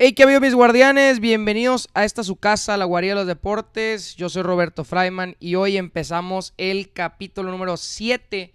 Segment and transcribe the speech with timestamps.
[0.00, 1.18] Hey, ¿qué amigos mis guardianes?
[1.18, 4.14] Bienvenidos a esta su casa, la guarida de los deportes.
[4.14, 8.54] Yo soy Roberto Freiman y hoy empezamos el capítulo número 7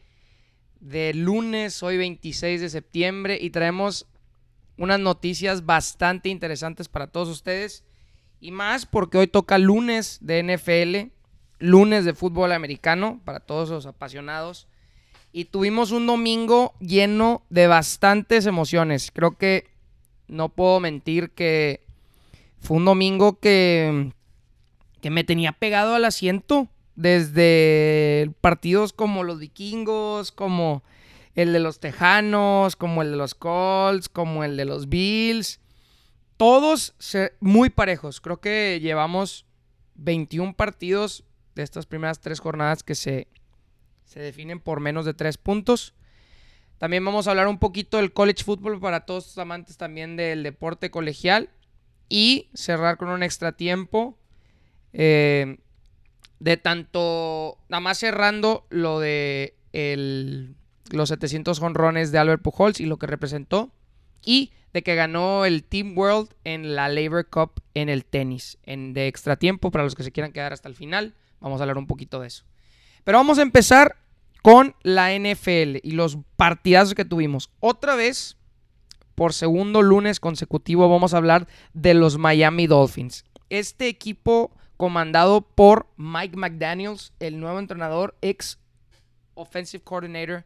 [0.80, 4.08] de lunes, hoy 26 de septiembre, y traemos
[4.78, 7.84] unas noticias bastante interesantes para todos ustedes.
[8.40, 11.12] Y más porque hoy toca lunes de NFL,
[11.60, 14.70] lunes de fútbol americano para todos los apasionados.
[15.34, 19.12] Y tuvimos un domingo lleno de bastantes emociones.
[19.14, 19.73] Creo que
[20.28, 21.86] no puedo mentir que
[22.60, 24.14] fue un domingo que,
[25.02, 26.70] que me tenía pegado al asiento.
[26.96, 30.84] Desde partidos como los vikingos, como
[31.36, 35.60] el de los Tejanos, como el de los Colts, como el de los Bills.
[36.38, 36.94] Todos
[37.40, 38.22] muy parejos.
[38.22, 39.46] Creo que llevamos
[39.96, 41.24] 21 partidos
[41.56, 43.28] de estas primeras tres jornadas que se,
[44.06, 45.94] se definen por menos de tres puntos.
[46.78, 50.44] También vamos a hablar un poquito del college football para todos los amantes también del
[50.44, 51.50] deporte colegial.
[52.10, 54.18] Y cerrar con un extra tiempo.
[54.92, 55.58] Eh,
[56.40, 59.56] de tanto, nada más cerrando lo de
[60.92, 63.72] los 700 honrones de Albert Pujols y lo que representó.
[64.26, 68.58] Y de que ganó el Team World en la Labor Cup en el tenis.
[68.64, 71.14] En, de extra tiempo para los que se quieran quedar hasta el final.
[71.40, 72.44] Vamos a hablar un poquito de eso.
[73.04, 73.98] Pero vamos a empezar
[74.44, 77.50] con la NFL y los partidazos que tuvimos.
[77.62, 78.36] Otra vez,
[79.16, 83.24] por segundo lunes consecutivo, vamos a hablar de los Miami Dolphins.
[83.50, 88.60] Este equipo comandado por Mike McDaniels, el nuevo entrenador, ex
[89.34, 90.44] offensive coordinator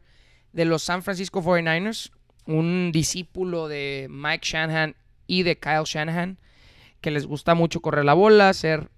[0.52, 2.12] de los San Francisco 49ers,
[2.46, 4.94] un discípulo de Mike Shanahan
[5.26, 6.38] y de Kyle Shanahan,
[7.00, 8.90] que les gusta mucho correr la bola, hacer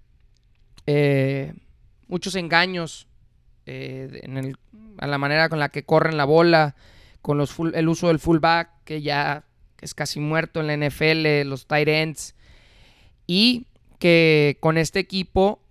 [0.85, 1.55] eh,
[2.07, 3.07] muchos engaños
[3.65, 4.53] eh,
[4.97, 6.75] a la manera con la que corren la bola,
[7.21, 9.45] con los el uso del fullback, que ya
[9.81, 12.35] es casi muerto en la NFL, los tight ends,
[13.27, 13.67] y
[13.99, 15.61] que con este equipo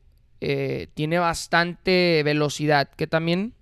[0.41, 3.55] eh, tiene bastante velocidad, que también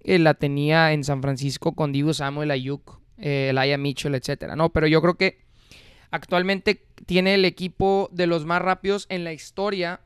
[0.00, 4.70] eh, la tenía en San Francisco con Divo Samuel, Ayuk, Aya Mitchell, etcétera, ¿no?
[4.72, 5.40] Pero yo creo que
[6.10, 10.00] actualmente tiene el equipo de los más rápidos en la historia,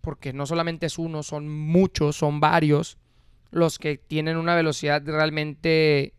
[0.00, 2.98] porque no solamente es uno, son muchos, son varios
[3.50, 6.14] los que tienen una velocidad realmente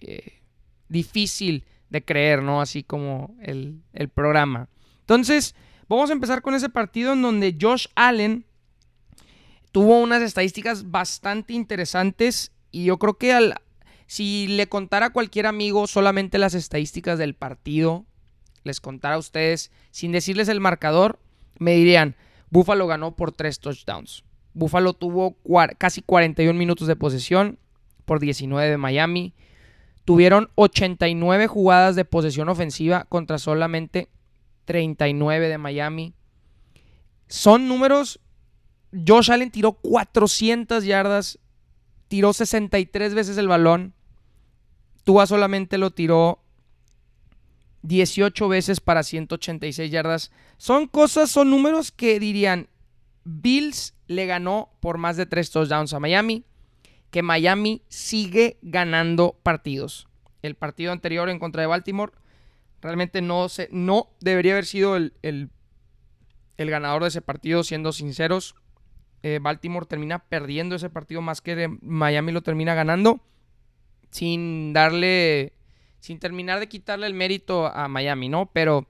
[0.00, 0.40] eh,
[0.88, 2.60] difícil de creer, ¿no?
[2.60, 3.82] Así como el,
[4.14, 4.68] programa.
[5.00, 5.54] Entonces,
[5.88, 8.46] vamos a empezar con ese partido en donde Josh Allen
[9.72, 13.54] tuvo unas estadísticas bastante interesantes y yo creo que al,
[14.06, 18.06] si le contara a cualquier amigo solamente las estadísticas del partido,
[18.62, 21.20] les contara a ustedes sin decirles el marcador,
[21.58, 22.16] me dirían,
[22.50, 24.23] Buffalo ganó por tres touchdowns.
[24.54, 25.36] Buffalo tuvo
[25.78, 27.58] casi 41 minutos de posesión
[28.04, 29.34] por 19 de Miami.
[30.04, 34.08] Tuvieron 89 jugadas de posesión ofensiva contra solamente
[34.64, 36.14] 39 de Miami.
[37.26, 38.20] Son números.
[39.06, 41.40] Josh Allen tiró 400 yardas,
[42.06, 43.92] tiró 63 veces el balón.
[45.02, 46.38] Tua solamente lo tiró
[47.82, 50.30] 18 veces para 186 yardas.
[50.58, 52.68] Son cosas, son números que dirían,
[53.24, 56.44] Bills le ganó por más de tres touchdowns a Miami,
[57.10, 60.08] que Miami sigue ganando partidos.
[60.42, 62.12] El partido anterior en contra de Baltimore
[62.82, 65.50] realmente no, se, no debería haber sido el, el,
[66.58, 68.54] ganador de ese partido, siendo sinceros.
[69.22, 73.22] Eh, Baltimore termina perdiendo ese partido más que Miami lo termina ganando
[74.14, 75.54] sin darle,
[75.98, 78.48] sin terminar de quitarle el mérito a Miami, ¿no?
[78.52, 78.86] Pero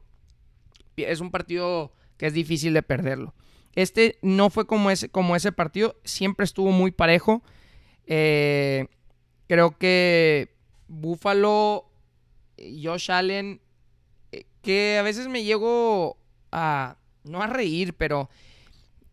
[0.96, 3.32] es un partido que es difícil de perderlo.
[3.74, 7.42] Este no fue como ese, como ese partido, siempre estuvo muy parejo.
[8.06, 8.86] Eh,
[9.48, 10.54] creo que
[10.88, 11.90] Buffalo,
[12.56, 13.60] Josh Allen,
[14.32, 16.18] eh, que a veces me llego
[16.52, 18.30] a, no a reír, pero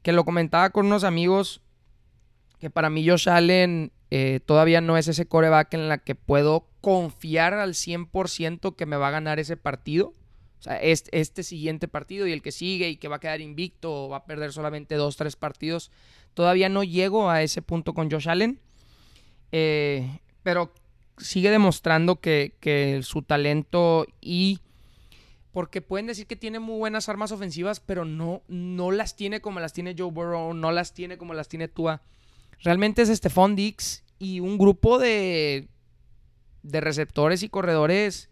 [0.02, 1.62] que lo comentaba con unos amigos,
[2.60, 6.68] que para mí Josh Allen eh, todavía no es ese coreback en la que puedo
[6.82, 10.14] confiar al 100% que me va a ganar ese partido.
[10.62, 14.06] O sea, este, siguiente partido y el que sigue y que va a quedar invicto
[14.06, 15.90] o va a perder solamente dos, tres partidos.
[16.36, 18.60] Todavía no llego a ese punto con Josh Allen.
[19.52, 20.72] Eh, pero
[21.18, 24.60] sigue demostrando que, su talento y...
[25.52, 29.60] Porque pueden decir que tiene muy buenas armas ofensivas, pero no, no las tiene como
[29.60, 32.04] las tiene Joe Burrow, no las tiene como las tiene Tua.
[32.60, 35.68] Realmente es Stephon Dix y un grupo de,
[36.62, 38.31] de receptores y corredores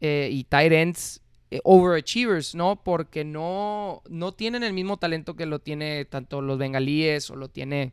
[0.00, 2.82] eh, y tight ends eh, overachievers, ¿no?
[2.82, 7.48] Porque no, no tienen el mismo talento que lo tiene tanto los bengalíes o lo
[7.48, 7.92] tiene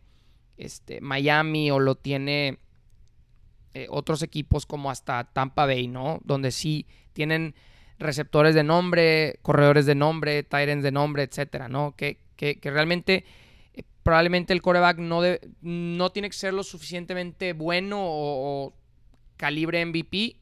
[0.58, 2.60] este, Miami o lo tiene
[3.74, 6.20] eh, otros equipos como hasta Tampa Bay, ¿no?
[6.24, 7.54] Donde sí tienen
[8.00, 11.96] receptores de nombre, corredores de nombre, Tyrants de nombre, etcétera, ¿no?
[11.96, 13.26] Que, que, realmente
[13.74, 15.22] eh, probablemente el coreback no,
[15.62, 18.74] no tiene que ser lo suficientemente bueno o,
[19.36, 20.38] calibre MVP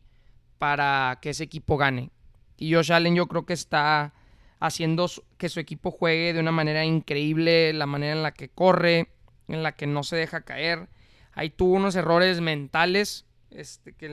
[0.58, 2.12] para que ese equipo gane.
[2.58, 4.14] Y Josh Allen yo creo que está
[4.60, 9.10] haciendo que su equipo juegue de una manera increíble, la manera en la que corre,
[9.48, 10.90] en la que no se deja caer.
[11.34, 14.10] Ahí tuvo unos errores mentales este, que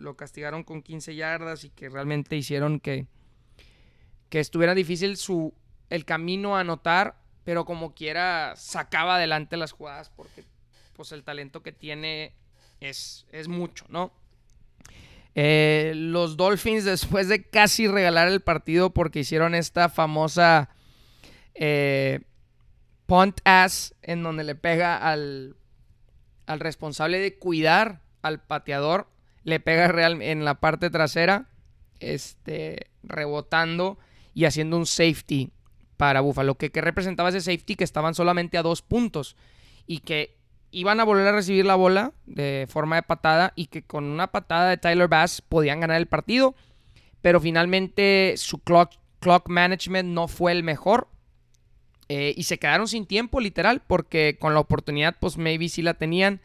[0.00, 3.06] lo castigaron con 15 yardas y que realmente hicieron que,
[4.28, 5.54] que estuviera difícil su,
[5.88, 10.44] el camino a anotar, pero como quiera sacaba adelante las jugadas porque
[10.94, 12.34] pues el talento que tiene
[12.80, 14.12] es, es mucho, ¿no?
[15.34, 20.70] Eh, los Dolphins después de casi regalar el partido porque hicieron esta famosa
[21.54, 22.20] eh,
[23.06, 25.56] punt ass en donde le pega al,
[26.46, 29.08] al responsable de cuidar al pateador,
[29.44, 31.48] le pega real en la parte trasera,
[32.00, 33.98] este, rebotando
[34.34, 35.52] y haciendo un safety
[35.96, 36.56] para Buffalo.
[36.56, 39.36] Que, que representaba ese safety que estaban solamente a dos puntos
[39.86, 40.39] y que
[40.72, 44.28] iban a volver a recibir la bola de forma de patada y que con una
[44.28, 46.54] patada de Tyler Bass podían ganar el partido.
[47.22, 48.92] Pero finalmente su clock,
[49.48, 51.08] management no fue el mejor
[52.08, 55.94] eh, y se quedaron sin tiempo, literal, porque con la oportunidad, pues maybe sí la
[55.94, 56.40] tenían.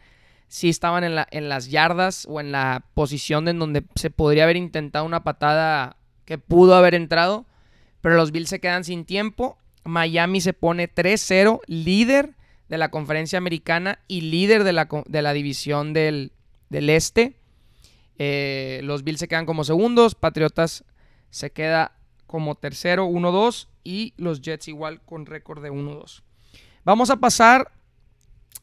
[0.48, 4.44] Sí estaban en, la, en las yardas o en la posición en donde se podría
[4.44, 7.46] haber intentado una patada que pudo haber entrado.
[8.02, 9.58] Pero los Bills se quedan sin tiempo.
[9.84, 12.36] Miami se pone 3-0, líder
[12.70, 16.32] de la conferencia americana y líder de la, de la división del,
[16.70, 17.38] este.
[18.18, 20.16] Eh, los Bills se quedan como segundos.
[20.16, 20.84] Patriotas
[21.30, 21.98] se queda
[22.28, 26.24] como tercero, 1-2 y los Jets igual con récord de 1-2.
[26.84, 27.72] Vamos a pasar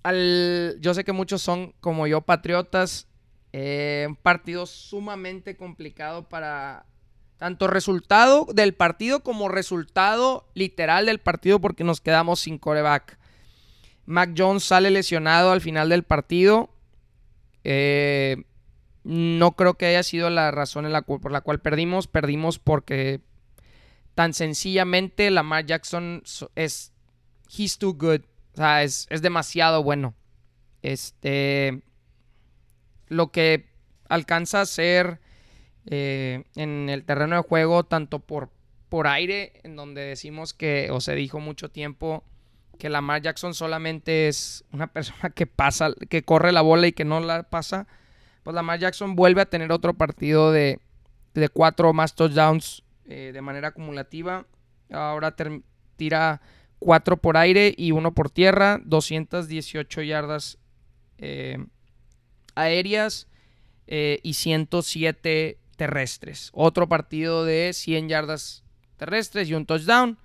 [0.03, 0.77] al...
[0.81, 3.09] Yo sé que muchos son como yo patriotas.
[3.53, 6.87] Eh, un partido sumamente complicado para
[7.37, 13.19] tanto resultado del partido como resultado literal del partido porque nos quedamos sin coreback.
[14.07, 16.71] Mac Jones sale lesionado al final del partido.
[17.65, 18.45] Eh,
[19.05, 22.07] no creo que haya sido la razón por la cual perdimos.
[22.07, 23.21] Perdimos porque
[24.15, 26.23] tan sencillamente Lamar Jackson
[26.55, 26.93] es
[27.57, 28.21] he's too good,
[28.55, 30.15] o sea, es, demasiado bueno.
[30.83, 31.83] Este
[33.09, 33.67] lo que
[34.09, 35.21] alcanza a ser
[35.87, 38.51] eh, en el terreno de juego, tanto por,
[38.89, 42.25] por aire, en donde decimos que, o se dijo mucho tiempo,
[42.83, 47.05] que Lamar Jackson solamente es una persona que pasa, que corre la bola y que
[47.05, 47.87] no la pasa,
[48.43, 50.81] pues Lamar Jackson vuelve a tener otro partido de,
[51.33, 54.47] de cuatro más touchdowns eh, de manera acumulativa.
[54.91, 55.37] Ahora
[55.95, 56.41] tira
[56.81, 60.59] 4 por aire y 1 por tierra, 218 yardas
[61.19, 61.65] eh,
[62.57, 63.29] aéreas
[63.87, 66.51] eh, y 107 terrestres.
[66.53, 68.65] Otro partido de 100 yardas
[68.97, 70.19] terrestres y un touchdown,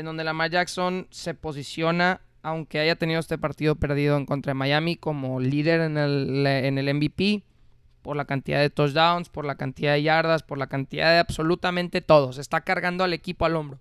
[0.00, 4.54] en donde Lamar Jackson se posiciona, aunque haya tenido este partido perdido en contra de
[4.54, 7.44] Miami, como líder en el, en el MVP
[8.02, 12.00] por la cantidad de touchdowns, por la cantidad de yardas, por la cantidad de absolutamente
[12.00, 12.32] todo.
[12.32, 13.78] Se está cargando al equipo al hombro.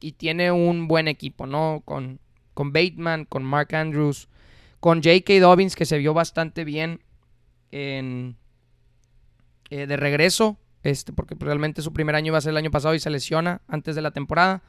[0.00, 1.82] Y tiene un buen equipo, ¿no?
[1.84, 2.20] Con,
[2.52, 4.28] con Bateman, con Mark Andrews,
[4.80, 5.40] con J.K.
[5.40, 7.00] Dobbins, que se vio bastante bien
[7.70, 8.36] en,
[9.70, 12.94] eh, de regreso, este, porque realmente su primer año iba a ser el año pasado
[12.94, 14.62] y se lesiona antes de la temporada.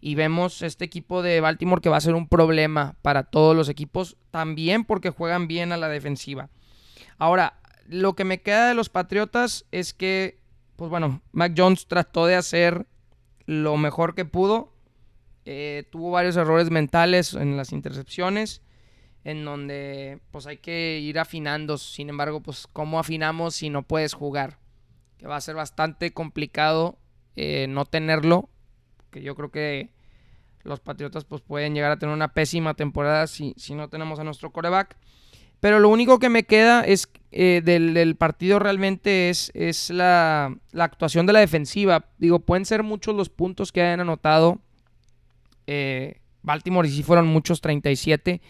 [0.00, 3.68] Y vemos este equipo de Baltimore que va a ser un problema para todos los
[3.68, 6.50] equipos, también porque juegan bien a la defensiva.
[7.18, 10.40] Ahora, lo que me queda de los Patriotas es que,
[10.76, 12.86] pues bueno, Mac Jones trató de hacer
[13.46, 14.72] lo mejor que pudo.
[15.44, 18.62] Eh, tuvo varios errores mentales en las intercepciones,
[19.24, 21.78] en donde pues hay que ir afinando.
[21.78, 24.58] Sin embargo, pues cómo afinamos si no puedes jugar,
[25.16, 26.98] que va a ser bastante complicado
[27.36, 28.48] eh, no tenerlo,
[29.22, 29.90] yo creo que
[30.62, 34.24] los Patriotas pues pueden llegar a tener una pésima temporada si, si no tenemos a
[34.24, 34.96] nuestro coreback.
[35.60, 41.26] Pero lo único que me queda es eh, del, partido realmente es, es la, actuación
[41.26, 42.06] de la defensiva.
[42.18, 44.58] Digo, pueden ser muchos los puntos que hayan anotado
[45.66, 48.40] eh, Baltimore y sí fueron muchos, 37.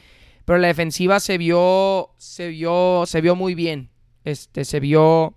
[0.44, 3.90] Pero la defensiva se vio, se vio, se vio muy bien.
[4.24, 5.34] Este, se vio,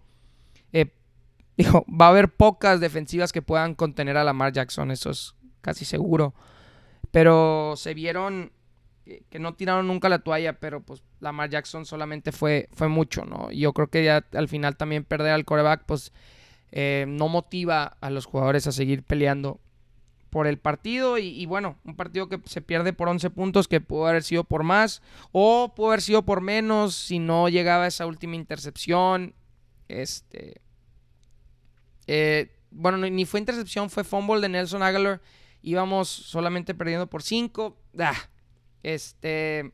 [1.63, 5.85] digo, va a haber pocas defensivas que puedan contener a Lamar Jackson, eso es casi
[5.85, 6.33] seguro.
[7.11, 8.51] Pero se vieron
[9.29, 13.51] que, no tiraron nunca la toalla, pero pues Lamar Jackson solamente fue, fue mucho, ¿no?
[13.51, 16.13] Y yo creo que ya al final también perder al coreback, pues
[16.71, 19.59] eh, no motiva a los jugadores a seguir peleando
[20.29, 24.05] por el partido y, bueno, un partido que se pierde por 11 puntos que pudo
[24.05, 25.01] haber sido por más
[25.31, 29.33] o pudo haber sido por menos si no llegaba esa última intercepción.
[29.87, 30.61] Este,
[32.11, 35.21] eh, bueno, ni fue intercepción, fue fumble de Nelson Aguilar.
[35.61, 37.77] Íbamos solamente perdiendo por 5.
[37.99, 38.15] Ah,
[38.81, 39.71] este,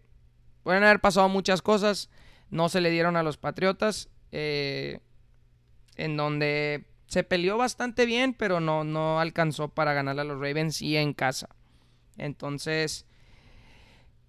[0.62, 2.10] pueden haber pasado muchas cosas.
[2.50, 4.10] No se le dieron a los Patriotas.
[4.34, 5.00] Eh,
[5.96, 10.82] en donde se peleó bastante bien, pero no, no alcanzó para ganarle a los Ravens
[10.82, 11.48] y en casa.
[12.18, 13.06] Entonces,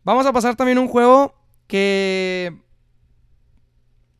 [0.04, 1.34] vamos a pasar también un juego
[1.66, 2.56] que,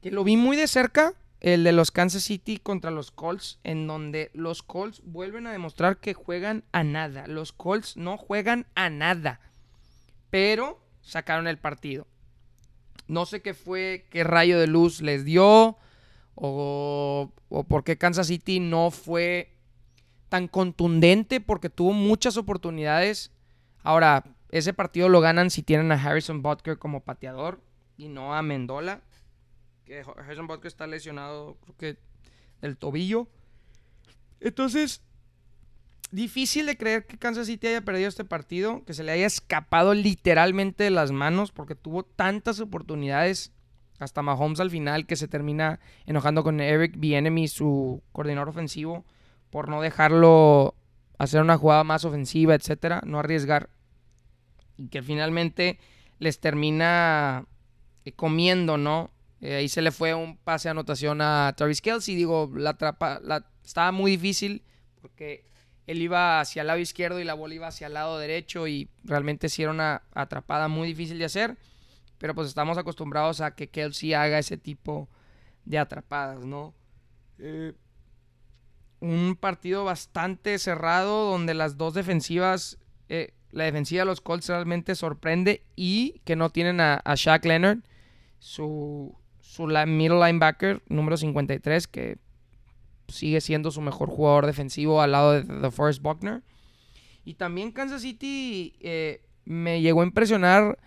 [0.01, 3.87] que lo vi muy de cerca, el de los Kansas City contra los Colts, en
[3.87, 7.27] donde los Colts vuelven a demostrar que juegan a nada.
[7.27, 9.41] Los Colts no juegan a nada,
[10.31, 12.07] pero sacaron el partido.
[13.07, 15.77] No sé qué fue, qué rayo de luz les dio
[16.35, 17.33] o,
[17.69, 19.55] por qué Kansas City no fue
[20.29, 23.31] tan contundente porque tuvo muchas oportunidades.
[23.83, 27.61] Ahora, ese partido lo ganan si tienen a Harrison Butker como pateador
[27.97, 29.03] y no a Mendola.
[29.87, 31.99] Que Harrison Butker está lesionado, creo que
[32.61, 33.29] del tobillo.
[34.41, 35.01] Entonces,
[36.11, 39.95] difícil de creer que Kansas City haya perdido este partido, que se le haya escapado
[39.95, 43.53] literalmente de las manos porque tuvo tantas oportunidades
[43.99, 49.05] hasta Mahomes al final que se termina enojando con Eric Bienemy, su coordinador ofensivo,
[49.51, 50.75] por no dejarlo
[51.19, 53.71] hacer una jugada más ofensiva, etcétera, no arriesgar.
[54.77, 55.79] Y que finalmente
[56.19, 57.47] les termina
[58.05, 59.11] eh, comiendo, ¿no?
[59.41, 62.15] Eh, ahí se le fue un pase de anotación a Travis Kelsey.
[62.15, 64.63] Digo, la atrapa, la, estaba muy difícil
[65.01, 65.45] porque
[65.87, 68.91] él iba hacia el lado izquierdo y la bola iba hacia el lado derecho y
[69.05, 71.57] realmente sí era una atrapada muy difícil de hacer.
[72.19, 75.09] Pero pues estamos acostumbrados a que Kelsey haga ese tipo
[75.65, 76.75] de atrapadas, ¿no?
[77.39, 77.75] Eh,
[79.01, 82.79] un partido bastante cerrado donde las dos defensivas,
[83.09, 87.79] eh, la defensiva de los Colts realmente sorprende y que no tienen a, Shaq Leonard,
[88.39, 89.15] su,
[89.57, 92.19] su middle linebacker número 53, que
[93.09, 96.43] sigue siendo su mejor jugador defensivo al lado de The Forest Buckner.
[97.25, 100.79] Y también Kansas City eh, me llegó a impresionar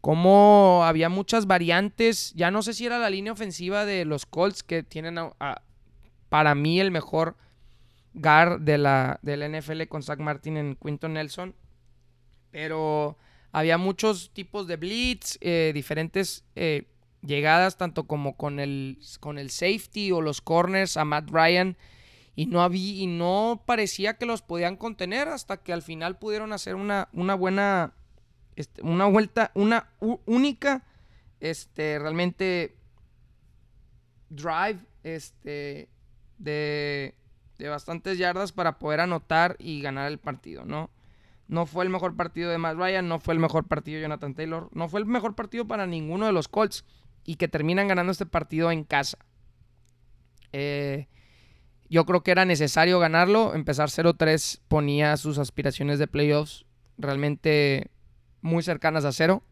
[0.00, 2.32] cómo había muchas variantes.
[2.34, 5.18] Ya no sé si era la línea ofensiva de los Colts que tienen
[6.30, 7.36] para mí el mejor
[8.14, 11.54] guard de la, del NFL con Zach Martin en Quinton Nelson.
[12.50, 13.18] Pero
[13.52, 16.86] había muchos tipos de blitz, eh, diferentes eh,
[17.26, 21.76] llegadas, tanto como con el, con el safety o los corners a Matt Ryan.
[22.36, 26.52] Y no, había, y no parecía que los podían contener hasta que al final pudieron
[26.52, 27.94] hacer una, una buena
[28.56, 29.88] este, una vuelta, una
[30.26, 30.84] única,
[31.40, 32.76] este, realmente
[34.30, 35.88] drive, este,
[36.38, 37.14] de,
[37.58, 40.90] de bastantes yardas para poder anotar y ganar el partido, ¿no?
[41.48, 44.34] No fue el mejor partido de Matt Ryan, no fue el mejor partido de Jonathan
[44.34, 46.84] Taylor, no fue el mejor partido para ninguno de los Colts
[47.24, 49.18] y que terminan ganando este partido en casa.
[50.52, 51.08] Eh,
[51.88, 53.54] yo creo que era necesario ganarlo.
[53.54, 56.66] Empezar 0-3 ponía sus aspiraciones de playoffs
[56.98, 57.90] realmente
[58.40, 59.42] muy cercanas a cero.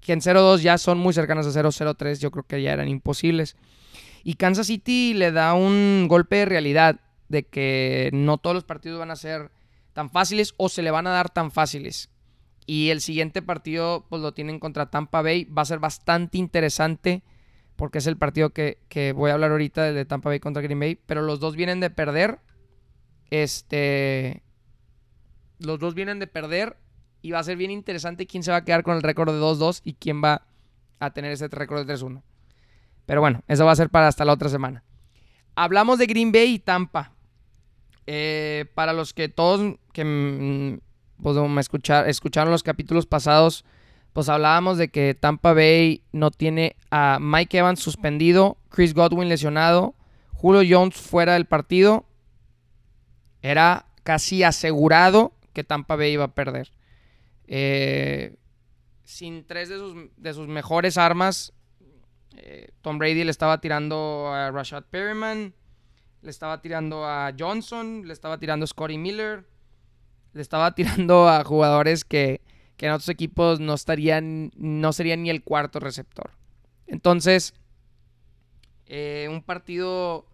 [0.00, 3.56] Que en 0-2 ya son muy cercanas a 0-0-3, yo creo que ya eran imposibles.
[4.22, 8.98] Y Kansas City le da un golpe de realidad de que no todos los partidos
[8.98, 9.50] van a ser
[9.92, 12.10] tan fáciles o se le van a dar tan fáciles.
[12.66, 15.44] Y el siguiente partido pues lo tienen contra Tampa Bay.
[15.44, 17.22] Va a ser bastante interesante
[17.76, 20.80] porque es el partido que, que voy a hablar ahorita de Tampa Bay contra Green
[20.80, 20.98] Bay.
[21.06, 22.38] Pero los dos vienen de perder.
[23.30, 24.42] Este...
[25.58, 26.76] Los dos vienen de perder
[27.24, 29.40] y va a ser bien interesante quién se va a quedar con el récord de
[29.40, 30.46] 2-2 y quién va
[30.98, 32.22] a tener ese récord de 3-1.
[33.06, 34.84] Pero bueno, eso va a ser para hasta la otra semana.
[35.54, 37.12] Hablamos de Green Bay y Tampa.
[38.06, 40.83] Eh, para los que todos que mm,
[41.22, 43.64] pues, escuchar, escucharon los capítulos pasados,
[44.12, 49.94] pues hablábamos de que Tampa Bay no tiene a Mike Evans suspendido, Chris Godwin lesionado,
[50.32, 52.06] Julio Jones fuera del partido.
[53.42, 56.70] Era casi asegurado que Tampa Bay iba a perder.
[57.46, 58.36] Eh,
[59.02, 61.52] sin tres de sus, de sus mejores armas,
[62.36, 65.54] eh, Tom Brady le estaba tirando a Rashad Perryman,
[66.22, 69.46] le estaba tirando a Johnson, le estaba tirando a Scotty Miller,
[70.34, 72.42] le estaba tirando a jugadores que,
[72.78, 76.32] en otros equipos no estarían, no serían ni el cuarto receptor.
[76.86, 77.54] Entonces,
[78.84, 80.26] eh, un partido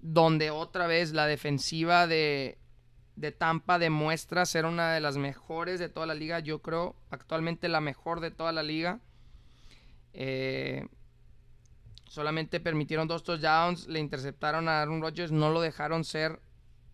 [0.00, 2.58] donde otra vez la defensiva de,
[3.14, 6.40] de Tampa demuestra ser una de las mejores de toda la liga.
[6.40, 8.98] Yo creo actualmente la mejor de toda la liga.
[10.14, 10.86] Eh,
[12.08, 16.40] solamente permitieron dos touchdowns, le interceptaron a Aaron Rodgers, no lo dejaron ser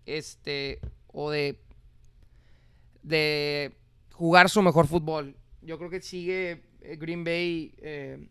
[0.04, 1.59] este o de
[3.02, 3.76] de
[4.12, 5.37] jugar su mejor fútbol.
[5.62, 8.28] Yo creo que sigue eh, Green Bay eh,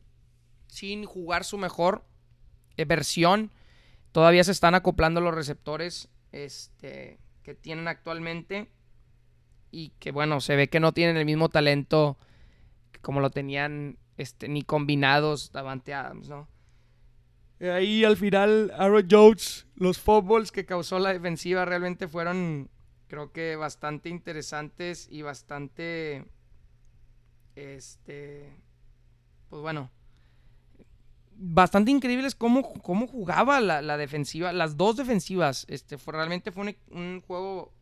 [0.68, 2.06] sin jugar su mejor
[2.78, 3.52] versión.
[4.12, 8.70] Todavía se están acoplando los receptores este, que tienen actualmente
[9.72, 12.18] y que bueno, se ve que no tienen el mismo talento
[13.02, 16.48] como lo tenían este, ni combinados Davante Adams, ¿no?
[17.62, 22.70] Ahí al final Aaron Jones, los fútbols que causó la defensiva realmente fueron
[23.10, 26.24] creo que bastante interesantes y bastante
[27.56, 28.56] este
[29.50, 29.92] pues bueno
[31.42, 37.22] bastante increíbles cómo, cómo jugaba la, defensiva las dos defensivas este fue realmente fue un
[37.28, 37.74] juego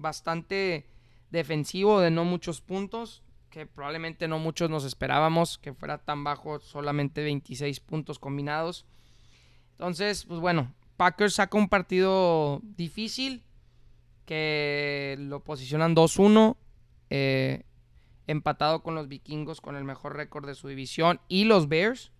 [0.00, 0.86] bastante
[1.30, 6.60] defensivo de no muchos puntos, que probablemente no muchos nos esperábamos que fuera tan bajo,
[6.60, 8.86] solamente 26 puntos combinados.
[9.72, 13.42] Entonces, pues bueno, Packers saca un partido difícil,
[14.30, 16.56] que lo posicionan 2-1,
[17.10, 17.64] eh,
[18.28, 22.12] empatado con los vikingos con el mejor récord de su división y los Bears.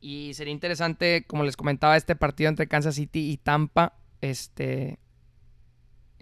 [0.00, 4.00] Y sería interesante, como les comentaba, este partido entre Kansas City y Tampa.
[4.20, 4.98] Este.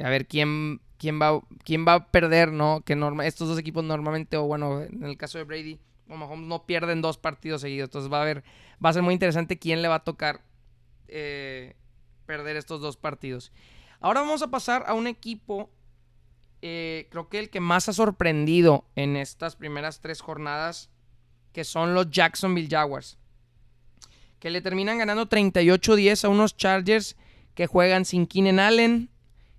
[0.04, 2.82] A ver quién quién va, quién va a perder, ¿no?
[2.82, 2.92] Que
[3.24, 7.16] estos dos equipos normalmente, o bueno, en el caso de Brady Mahomes, no pierden dos
[7.16, 7.88] partidos seguidos.
[7.88, 8.44] Entonces va a haber,
[8.84, 10.42] va a ser muy interesante quién le va a tocar
[11.08, 11.74] eh,
[12.26, 13.50] perder estos dos partidos.
[14.00, 15.70] Ahora vamos a pasar a un equipo,
[16.62, 20.90] eh, creo que el que más ha sorprendido en estas primeras tres jornadas,
[21.52, 23.18] que son los Jacksonville Jaguars.
[24.38, 27.16] Que le terminan ganando 38-10 a unos Chargers
[27.54, 29.10] que juegan sin Keenan Allen,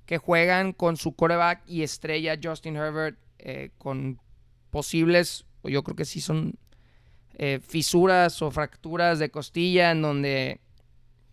[0.06, 4.20] que juegan con su coreback y estrella Justin Herbert eh, con
[4.70, 6.56] posibles, yo creo que sí son
[7.40, 10.62] eh, fisuras o fracturas de costilla en donde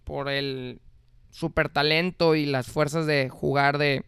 [0.04, 0.80] por el
[1.34, 4.04] super talento y las fuerzas de jugar de,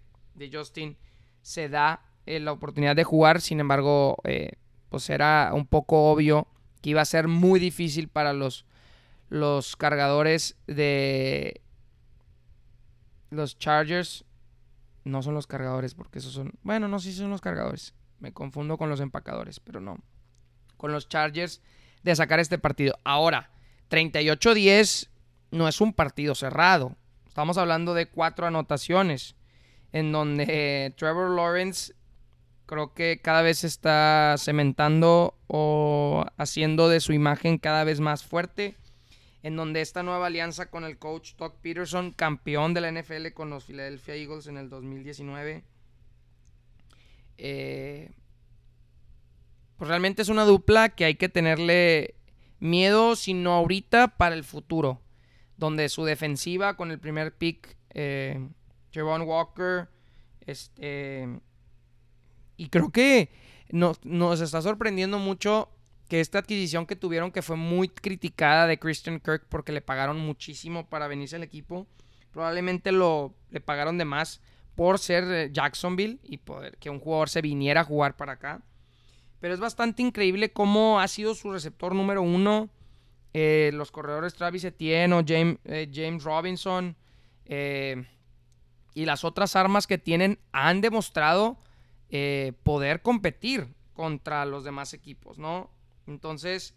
[0.53, 0.97] Justin
[1.43, 4.17] se da eh, la oportunidad de jugar, sin embargo,
[4.91, 6.47] pues era un poco obvio
[6.83, 8.65] que iba a ser muy difícil para los,
[9.29, 11.63] los cargadores de
[13.31, 14.25] los Chargers
[15.07, 16.53] no son los cargadores, porque esos son.
[16.63, 17.95] Bueno, no, sí son los cargadores.
[18.19, 19.99] Me confundo con los empacadores, pero no.
[20.77, 21.63] Con los Chargers
[22.03, 22.99] de sacar este partido.
[23.05, 23.51] Ahora,
[23.89, 25.09] 38-10
[25.53, 26.97] no es un partido cerrado.
[27.37, 29.37] Estamos hablando de cuatro anotaciones.
[29.93, 31.93] En donde Trevor Lawrence
[32.65, 38.75] creo que cada vez está cementando o haciendo de su imagen cada vez más fuerte
[39.43, 43.51] en donde esta nueva alianza con el coach Doug Peterson, campeón de la NFL con
[43.51, 45.63] los Philadelphia Eagles en el 2019,
[47.37, 48.13] eh,
[49.77, 52.15] pues realmente es una dupla que hay que tenerle
[52.61, 55.03] miedo, sino ahorita para el futuro,
[55.57, 58.49] donde su defensiva con el primer pick, eh,
[58.95, 59.89] Walker,
[60.41, 61.41] este,
[62.57, 63.31] y creo que
[63.71, 65.71] nos, nos está sorprendiendo mucho
[66.09, 70.19] que esta adquisición que tuvieron, que fue muy criticada de Christian Kirk porque le pagaron
[70.19, 71.87] muchísimo para venirse al equipo,
[72.31, 74.41] probablemente lo le pagaron de más
[74.75, 78.63] por ser eh, Jacksonville y poder que un jugador se viniera a jugar para acá.
[79.41, 82.71] Pero es bastante increíble cómo ha sido su receptor número uno.
[83.39, 86.97] Eh, los corredores Travis Etienne o James, eh, James Robinson
[87.45, 91.59] y las otras armas que tienen han demostrado
[92.63, 95.71] poder competir contra los demás equipos, ¿no?
[96.07, 96.75] Entonces,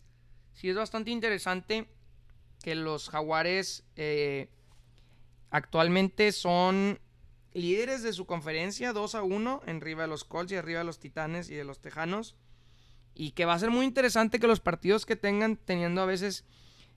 [0.51, 1.87] sí es bastante interesante
[2.61, 4.49] que los jaguares eh,
[5.51, 6.99] actualmente son
[7.53, 10.85] líderes de su conferencia 2 a 1 en arriba de los Colts y arriba de
[10.85, 12.35] los Titanes y de los Tejanos.
[13.19, 16.45] Y que va a ser muy interesante que los partidos que tengan, teniendo a veces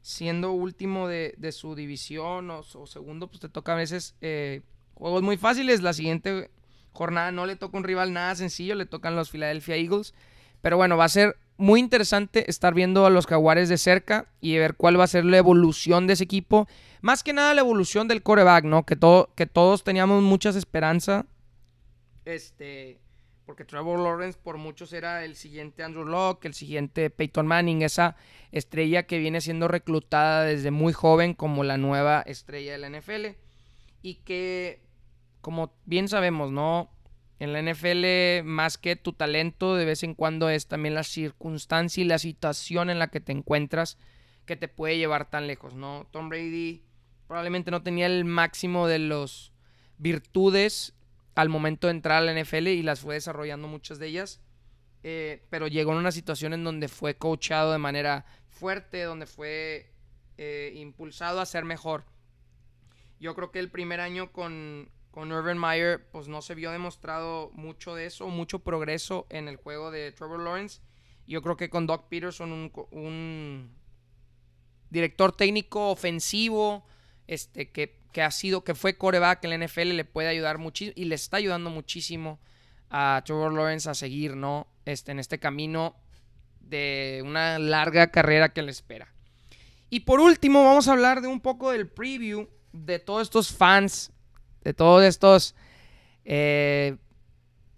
[0.03, 4.63] siendo último de, su división o, segundo, pues te toca a veces eh,
[4.95, 5.83] juegos muy fáciles.
[5.83, 6.49] La siguiente
[6.93, 10.15] jornada no le toca un rival nada sencillo, le tocan los Philadelphia Eagles.
[10.61, 14.57] Pero bueno, va a ser muy interesante estar viendo a los Jaguares de cerca y
[14.59, 16.69] ver cuál va a ser la evolución de ese equipo.
[17.01, 18.87] Más que nada la evolución del coreback, ¿no?
[18.87, 21.25] Que, todo, que todos teníamos muchas esperanzas.
[22.25, 23.02] Este.
[23.53, 28.17] Porque Trevor Lawrence por muchos era el siguiente Andrew Locke, el siguiente Peyton Manning, esa
[28.51, 33.37] estrella que viene siendo reclutada desde muy joven como la nueva estrella de la NFL.
[34.01, 34.81] Y que,
[35.43, 36.89] como bien sabemos, ¿no?
[37.41, 42.03] En la NFL, más que tu talento, de vez en cuando es también la circunstancia
[42.03, 43.99] y la situación en la que te encuentras
[44.47, 46.09] que te puede llevar tan lejos, ¿no?
[46.11, 46.85] Tom Brady
[47.27, 49.53] probablemente no tenía el máximo de los
[49.99, 50.95] virtudes
[51.35, 54.41] al momento de entrar a la NFL y las fue desarrollando muchas de ellas.
[55.05, 59.93] Eh, pero llegó en una situación en donde fue coachado de manera fuerte, donde fue
[60.39, 62.05] eh, impulsado a ser mejor.
[63.19, 67.51] Yo creo que el primer año con, con Urban Meyer, pues no se vio demostrado
[67.53, 70.81] mucho de eso, mucho progreso en el juego de Trevor Lawrence.
[71.27, 73.77] Yo creo que con Doc Peterson, un,
[74.91, 76.85] director técnico ofensivo,
[77.33, 81.07] este, que, ha sido, que fue coreback en la NFL, le puede ayudar muchísimo y
[81.07, 82.39] le está ayudando muchísimo
[82.91, 84.67] a Trevor Lawrence a seguir, ¿no?
[84.85, 85.97] Este, en este camino
[86.61, 89.13] de una larga carrera que le espera.
[89.89, 94.13] Y por último, vamos a hablar de un poco del preview de todos estos fans,
[94.63, 95.55] de todos estos,
[96.25, 96.97] eh,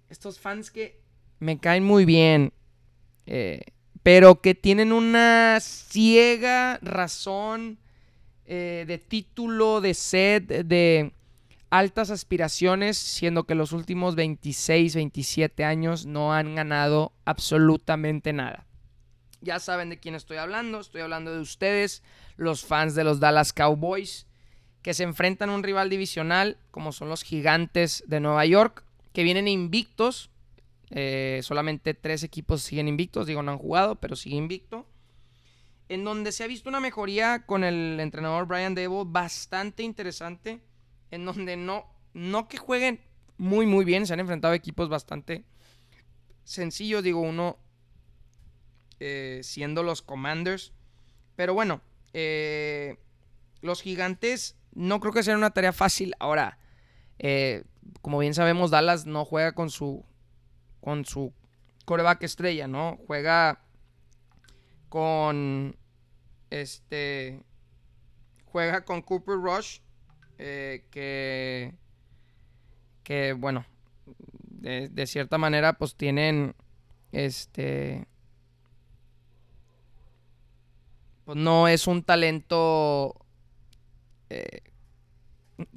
[0.09, 1.01] estos fans que
[1.39, 2.53] me caen muy bien,
[3.27, 3.63] eh,
[4.03, 7.79] pero que tienen una ciega razón
[8.47, 11.13] eh, de título, de sed, de
[11.71, 18.67] altas aspiraciones, siendo que los últimos 26, 27 años no han ganado absolutamente nada.
[19.41, 22.03] Ya saben de quién estoy hablando, estoy hablando de ustedes,
[22.37, 24.27] los fans de los Dallas Cowboys,
[24.83, 29.23] que se enfrentan a un rival divisional como son los gigantes de Nueva York, que
[29.23, 30.31] vienen invictos.
[30.91, 34.87] Eh, solamente tres equipos siguen invictos, digo, no han jugado, pero siguen invicto.
[35.89, 40.63] En donde se ha visto una mejoría con el entrenador Brian Dable bastante interesante
[41.11, 43.01] en donde no, no que jueguen
[43.37, 45.45] muy, muy bien, se han enfrentado equipos bastante
[46.45, 47.59] sencillos, digo, uno
[49.01, 50.73] eh, siendo los Commanders.
[51.37, 51.81] Pero bueno,
[52.13, 52.99] eh,
[53.61, 56.15] los gigantes no creo que sea una tarea fácil.
[56.21, 56.59] Ahora,
[57.19, 57.65] eh,
[58.03, 60.05] como bien sabemos, Dallas no juega con su,
[60.81, 61.33] con su
[61.85, 62.99] coreback estrella, ¿no?
[63.07, 63.64] Juega
[64.95, 65.77] con,
[66.51, 67.43] este,
[68.45, 69.81] juega con Cooper Rush
[70.39, 71.75] eh, que,
[73.03, 73.67] que, bueno,
[74.47, 76.55] de, cierta manera, pues tienen,
[77.11, 78.07] este,
[81.25, 83.17] pues no es un talento,
[84.31, 84.61] eh,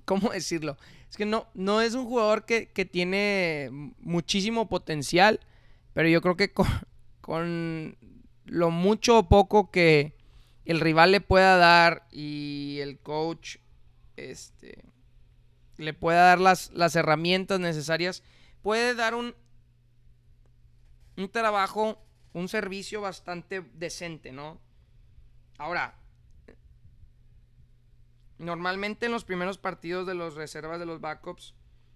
[0.06, 0.78] ¿cómo decirlo?
[1.10, 5.40] Es que no, no es un jugador que, que tiene muchísimo potencial,
[5.94, 6.54] pero yo creo que
[7.20, 7.98] con
[8.48, 10.16] lo mucho o poco que
[10.66, 13.58] el rival le pueda dar y el coach
[14.18, 14.84] este,
[15.78, 18.24] le pueda dar las, las herramientas necesarias,
[18.62, 19.36] puede dar un,
[21.16, 24.60] un trabajo, un servicio bastante decente, ¿no?
[25.58, 25.96] Ahora,
[28.38, 31.56] normalmente en los primeros partidos de los reservas de los backups,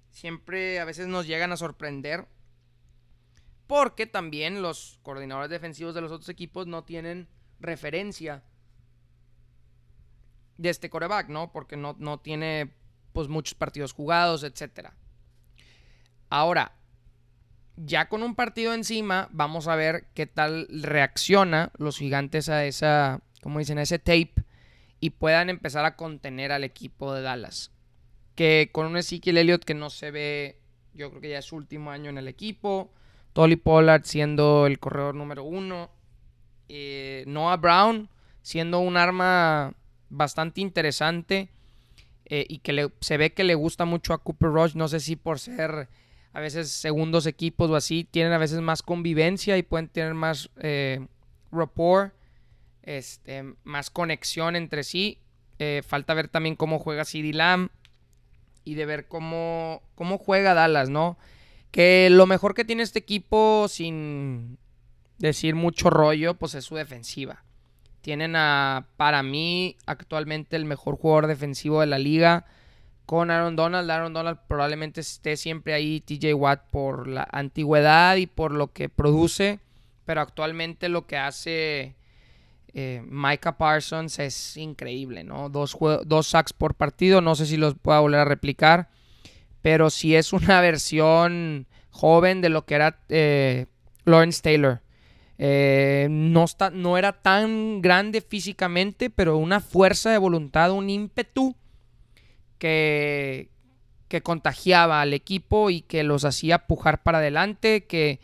[0.10, 2.28] siempre a veces nos llegan a sorprender.
[3.72, 7.30] Porque también los coordinadores defensivos de los otros equipos no tienen
[7.62, 8.44] referencia
[10.58, 11.54] de este coreback, ¿no?
[11.54, 12.74] Porque no, no tiene
[13.14, 14.90] pues muchos partidos jugados, etc.
[16.30, 16.74] Ahora,
[17.78, 23.22] ya con un partido encima, vamos a ver qué tal reacciona los gigantes a esa,
[23.42, 24.34] como dicen, a ese tape
[25.00, 27.72] y puedan empezar a contener al equipo de Dallas.
[28.36, 30.60] Que con un Ezekiel Elliott que no se ve,
[30.94, 32.92] yo creo que ya es su último año en el equipo.
[33.34, 35.90] Tolly Pollard siendo el corredor número uno.
[36.70, 38.10] Eh, Noah Brown
[38.42, 39.74] siendo un arma
[40.10, 41.50] bastante interesante
[42.26, 44.76] eh, y que se ve que le gusta mucho a Cooper Rush.
[44.76, 45.90] No sé si por ser
[46.34, 50.50] a veces segundos equipos o así, tienen a veces más convivencia y pueden tener más
[50.62, 51.06] eh,
[51.52, 52.14] rapport,
[52.84, 55.20] este, más conexión entre sí.
[55.60, 57.70] Eh, falta ver también cómo juega CD Lamb
[58.64, 61.18] y de ver cómo, cómo juega Dallas, ¿no?
[61.72, 64.58] Que lo mejor que tiene este equipo, sin
[65.18, 67.44] decir mucho rollo, pues es su defensiva.
[68.02, 72.46] Tienen a, para mí, actualmente el mejor jugador defensivo de la liga
[73.06, 73.90] con Aaron Donald.
[73.92, 78.90] Aaron Donald probablemente esté siempre ahí, TJ Watt, por la antigüedad y por lo que
[78.90, 79.60] produce.
[80.06, 81.96] Pero actualmente lo que hace
[82.74, 85.50] eh, Micah Parsons es increíble, ¿no?
[85.50, 87.22] Dos, dos sacks por partido.
[87.22, 88.90] No sé si los pueda volver a replicar.
[89.62, 93.66] Pero sí es una versión joven de lo que era eh,
[94.06, 94.82] Lawrence Taylor.
[95.38, 101.56] Eh, no, está, no era tan grande físicamente, pero una fuerza de voluntad, un ímpetu
[102.60, 103.50] que,
[104.08, 108.20] que contagiaba al equipo y que los hacía pujar para adelante, que,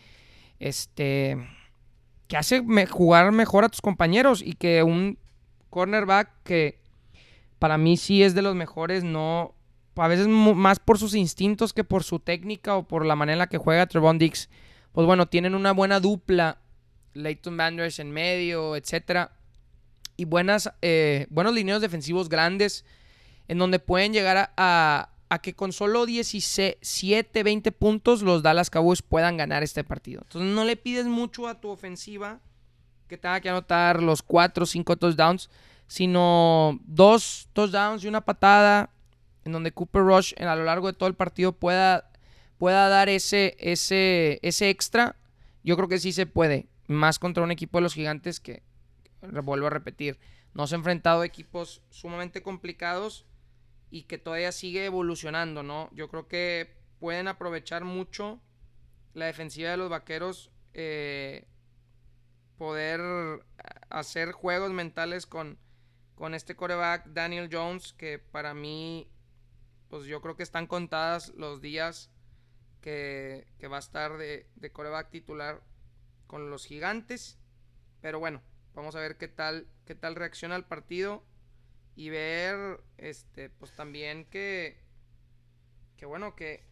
[0.59, 1.37] este,
[2.27, 5.17] que hace jugar mejor a tus compañeros y que un
[5.71, 6.79] cornerback que
[7.57, 9.55] para mí sí es de los mejores, no,
[9.97, 13.39] a veces más por sus instintos que por su técnica o por la manera en
[13.39, 14.49] la que juega Trevon Dix,
[14.91, 16.59] pues bueno, tienen una buena dupla
[17.13, 19.31] Leighton Banders en medio, etcétera.
[20.15, 22.85] Y buenas, eh, buenos lineos defensivos grandes
[23.47, 25.09] en donde pueden llegar a,
[25.41, 30.21] que con solo 17, 20 puntos los Dallas Cowboys puedan ganar este partido.
[30.23, 32.39] Entonces no le pides mucho a tu ofensiva
[33.07, 35.49] que tenga que anotar los 4 o 5 touchdowns,
[35.87, 38.89] sino dos touchdowns y una patada
[39.47, 42.11] en donde Cooper Rush a lo largo de todo el partido pueda,
[42.57, 45.15] pueda dar ese, ese, ese extra.
[45.63, 48.63] Yo creo que sí se puede más contra un equipo de los gigantes que,
[49.21, 50.19] vuelvo a repetir,
[50.53, 53.25] no se ha enfrentado a equipos sumamente complicados,
[53.89, 55.89] y que todavía sigue evolucionando, ¿no?
[55.93, 58.41] Yo creo que pueden aprovechar mucho
[59.13, 61.45] la defensiva de los vaqueros, eh,
[62.57, 63.01] poder
[63.89, 65.57] hacer juegos mentales con,
[66.15, 69.09] con este coreback Daniel Jones, que para mí,
[69.89, 72.09] pues yo creo que están contadas los días
[72.81, 75.61] que, va a estar de, de coreback titular
[76.27, 77.37] con los gigantes.
[78.01, 78.41] Pero bueno,
[78.73, 81.23] vamos a ver qué tal, qué tal reacciona el partido
[81.95, 84.77] y ver, este, pues también que,
[85.97, 86.63] que bueno, que,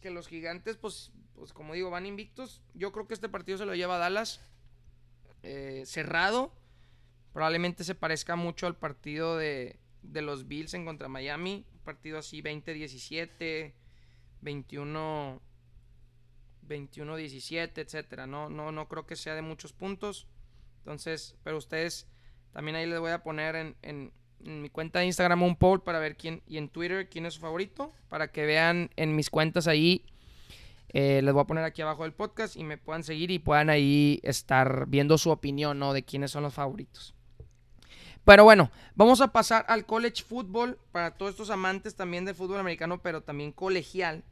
[0.00, 2.62] que los gigantes, pues, pues como digo, van invictos.
[2.72, 4.40] Yo creo que este partido se lo lleva Dallas
[5.42, 6.54] eh, cerrado.
[7.32, 11.66] Probablemente se parezca mucho al partido de, de los Bills en contra Miami.
[11.84, 13.72] Partido así 20-17,
[14.40, 15.40] 21
[16.68, 18.26] 21-17, etcétera.
[18.26, 20.26] No, no, no creo que sea de muchos puntos.
[20.78, 22.08] Entonces, pero ustedes
[22.52, 24.12] también ahí les voy a poner en, en,
[24.60, 27.40] mi cuenta de Instagram un poll para ver quién y en Twitter quién es su
[27.40, 27.92] favorito.
[28.08, 30.04] Para que vean en mis cuentas ahí.
[30.88, 33.68] Eh, les voy a poner aquí abajo del podcast y me puedan seguir y puedan
[33.68, 35.92] ahí estar viendo su opinión, ¿no?
[35.92, 37.14] De quiénes son los favoritos.
[38.24, 42.58] Pero bueno, vamos a pasar al college football para todos estos amantes también del fútbol
[42.58, 44.24] americano, pero también colegial.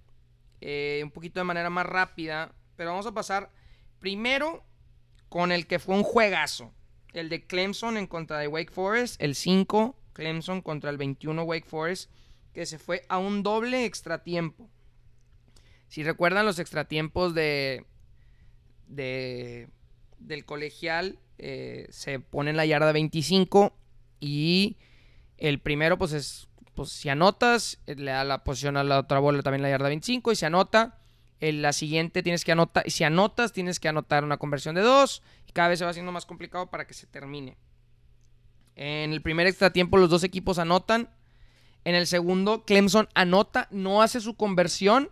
[0.62, 2.54] Eh, un poquito de manera más rápida.
[2.76, 3.50] Pero vamos a pasar
[3.98, 4.64] primero
[5.28, 6.72] con el que fue un juegazo.
[7.12, 9.20] El de Clemson en contra de Wake Forest.
[9.20, 12.10] El 5, Clemson contra el 21 Wake Forest.
[12.54, 14.70] Que se fue a un doble extratiempo.
[15.88, 17.84] Si recuerdan los extratiempos de,
[18.86, 19.68] de
[20.18, 23.74] del colegial, eh, se pone en la yarda 25
[24.22, 24.78] y
[25.36, 29.18] el primero pues es pues si anotas, eh, le da la posición a la otra
[29.18, 30.98] bola también la yarda 25 y se anota.
[31.40, 35.22] En la siguiente tienes que anotar, si anotas tienes que anotar una conversión de dos
[35.48, 37.58] y cada vez se va haciendo más complicado para que se termine.
[38.76, 41.10] En el primer extra tiempo los dos equipos anotan.
[41.84, 45.10] En el segundo Clemson anota, no hace su conversión.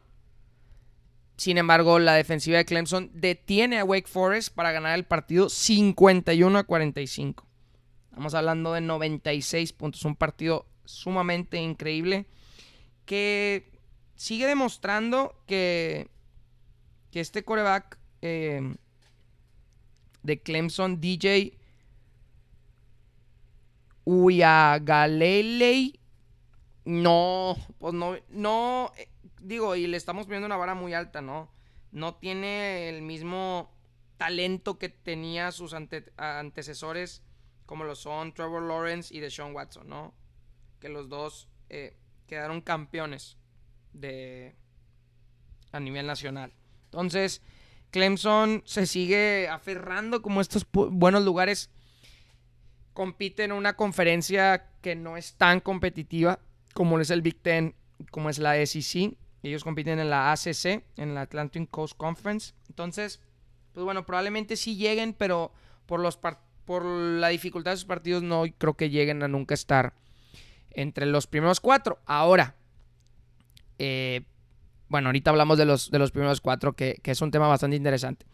[1.37, 6.59] Sin embargo, la defensiva de Clemson detiene a Wake Forest para ganar el partido 51
[6.59, 7.50] a 45.
[8.11, 12.27] Estamos hablando de 96 puntos, un partido sumamente increíble
[13.07, 13.73] que
[14.17, 16.11] sigue demostrando que,
[17.11, 18.75] que este coreback eh,
[20.23, 21.57] de Clemson, DJ
[24.05, 26.01] Uyagalele,
[26.85, 29.09] no, pues no, no, eh,
[29.41, 31.53] digo, y le estamos viendo una vara muy alta, ¿no?
[31.93, 33.71] No tiene el mismo
[34.17, 37.23] talento que tenía sus antecesores,
[37.71, 40.13] como lo son Trevor Lawrence y Deshaun Watson, ¿no?
[40.81, 43.37] que los dos eh, quedaron campeones
[43.93, 44.57] de
[45.71, 46.53] a nivel nacional.
[46.87, 47.43] Entonces,
[47.93, 51.71] Clemson se sigue aferrando como estos buenos lugares.
[52.93, 56.41] Compite en una conferencia que no es tan competitiva
[56.75, 57.77] como es el Big Ten,
[58.11, 59.17] como es la SEC.
[59.45, 62.53] Ellos compiten en la ACC, en la Atlantic Coast Conference.
[62.69, 63.21] Entonces,
[63.73, 65.53] pues bueno, probablemente sí lleguen, pero
[65.87, 66.17] por, los
[66.71, 69.93] por la dificultad de sus partidos no creo que lleguen a nunca estar
[70.71, 71.99] entre los primeros cuatro.
[72.07, 72.55] Ahora,
[73.81, 74.21] eh,
[74.89, 78.25] bueno, ahorita hablamos de los, de los primeros cuatro, que, es un tema bastante interesante.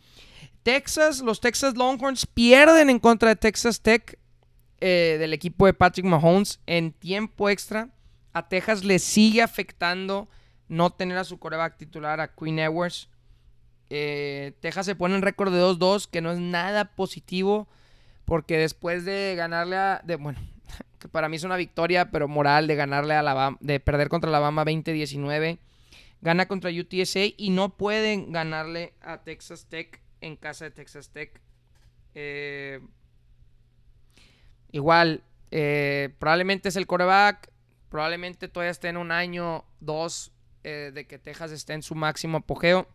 [0.62, 4.18] Texas, los Texas Longhorns pierden en contra de Texas Tech
[4.82, 7.88] eh, del equipo de Patrick Mahomes en tiempo extra.
[8.34, 10.28] A Texas le sigue afectando
[10.68, 13.08] no tener a su coreback titular, a Queen Edwards.
[13.88, 17.66] Eh, Texas se pone en récord de 2-2, que no es nada positivo,
[18.26, 20.02] porque después de ganarle a...
[20.18, 20.38] Bueno,
[20.98, 24.28] que para mí es una victoria, pero moral de ganarle a Alabama, de perder contra
[24.28, 25.58] Alabama 20-19.
[26.20, 31.40] Gana contra UTSA y no pueden ganarle a Texas Tech en casa de Texas Tech.
[32.14, 32.80] Eh,
[34.72, 37.50] igual, eh, probablemente es el coreback,
[37.88, 40.32] probablemente todavía esté en un año, dos,
[40.64, 42.88] eh, de que Texas esté en su máximo apogeo.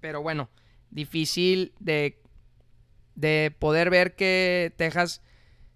[0.00, 0.50] Pero bueno,
[0.90, 2.21] difícil de,
[3.14, 5.22] de poder ver que Texas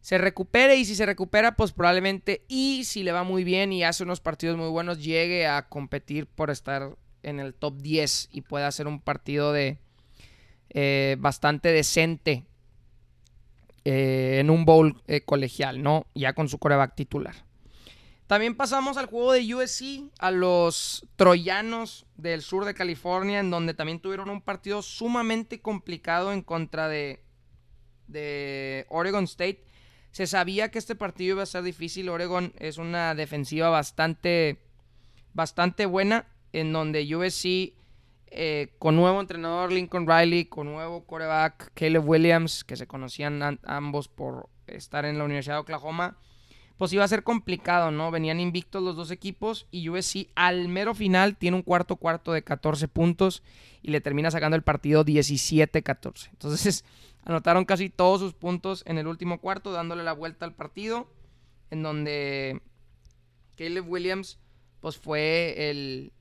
[0.07, 3.83] se recupere y si se recupera, pues probablemente y si le va muy bien y
[3.83, 8.43] hace unos partidos muy buenos, llegue a competir por estar en el top 10 y
[8.43, 9.79] pueda hacer un partido de
[10.71, 12.45] eh, bastante decente
[13.85, 16.07] eh, en un bowl eh, colegial, ¿no?
[16.15, 17.35] Ya con su coreback titular.
[18.29, 23.75] También pasamos al juego de USC, a los troyanos del sur de California, en donde
[23.75, 27.23] también tuvieron un partido sumamente complicado en contra de,
[28.09, 29.65] de Oregon State.
[30.11, 32.09] Se sabía que este partido iba a ser difícil.
[32.09, 34.59] Oregon es una defensiva bastante,
[35.35, 37.75] bastante buena, en donde USC,
[38.29, 44.09] eh, con nuevo entrenador Lincoln Riley, con nuevo coreback Caleb Williams, que se conocían ambos
[44.09, 46.17] por estar en la Universidad de Oklahoma,
[46.77, 48.11] pues iba a ser complicado, ¿no?
[48.11, 52.43] Venían invictos los dos equipos y USC al mero final tiene un cuarto cuarto de
[52.43, 53.43] 14 puntos
[53.83, 56.29] y le termina sacando el partido 17-14.
[56.33, 56.85] Entonces
[57.27, 61.13] anotaron casi todos sus puntos en el último cuarto, dándole la vuelta al partido,
[61.71, 62.63] en donde
[63.57, 64.39] Caleb Williams
[64.81, 66.13] pues fue el,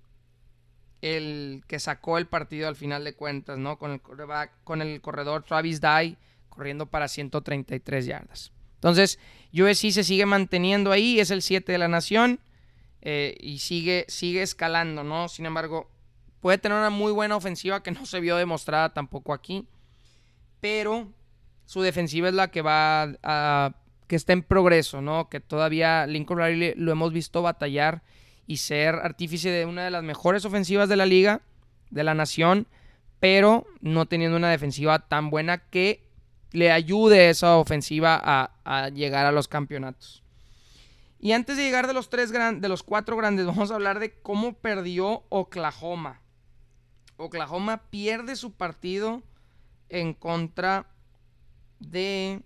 [1.01, 3.77] el que sacó el partido al final de cuentas, ¿no?
[3.77, 4.01] Con el,
[4.63, 6.17] con el corredor Travis Dye
[6.49, 8.51] corriendo para 133 yardas.
[8.75, 9.19] Entonces,
[9.53, 12.39] USC se sigue manteniendo ahí, es el 7 de la nación
[13.01, 15.27] eh, y sigue, sigue escalando, ¿no?
[15.27, 15.91] Sin embargo,
[16.39, 19.67] puede tener una muy buena ofensiva que no se vio demostrada tampoco aquí,
[20.61, 21.07] pero
[21.65, 23.75] su defensiva es la que va a,
[24.07, 25.29] que está en progreso, ¿no?
[25.29, 28.03] Que todavía Lincoln Riley lo hemos visto batallar
[28.47, 31.41] y ser artífice de una de las mejores ofensivas de la liga,
[31.89, 32.67] de la nación,
[33.19, 36.05] pero no teniendo una defensiva tan buena que
[36.51, 40.23] le ayude esa ofensiva a, llegar a los campeonatos.
[41.19, 44.13] Y antes de llegar de los, tres de los cuatro grandes, vamos a hablar de
[44.21, 46.21] cómo perdió Oklahoma.
[47.17, 49.23] Oklahoma pierde su partido
[49.89, 50.87] en contra
[51.79, 52.41] de,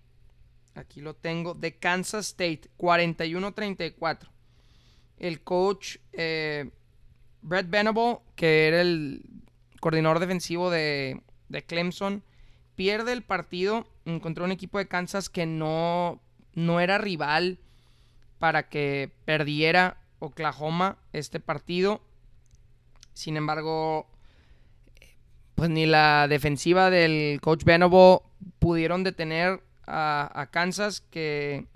[0.76, 4.30] aquí lo tengo, de Kansas State, 41-34.
[5.18, 6.70] El coach eh,
[7.42, 9.24] Brett Venable, que era el
[9.80, 12.24] coordinador defensivo de, de Clemson,
[12.76, 16.22] pierde el partido encontró un equipo de Kansas que no,
[16.54, 17.60] no era rival
[18.38, 22.02] para que perdiera Oklahoma este partido.
[23.14, 24.08] Sin embargo,
[25.60, 28.24] pues ni la defensiva del coach Benovo
[28.60, 31.68] pudieron detener a, Kansas, que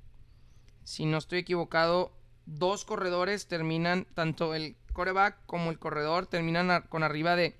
[0.85, 2.13] si no estoy equivocado,
[2.45, 7.57] dos corredores terminan, tanto el coreback como el corredor, terminan con arriba de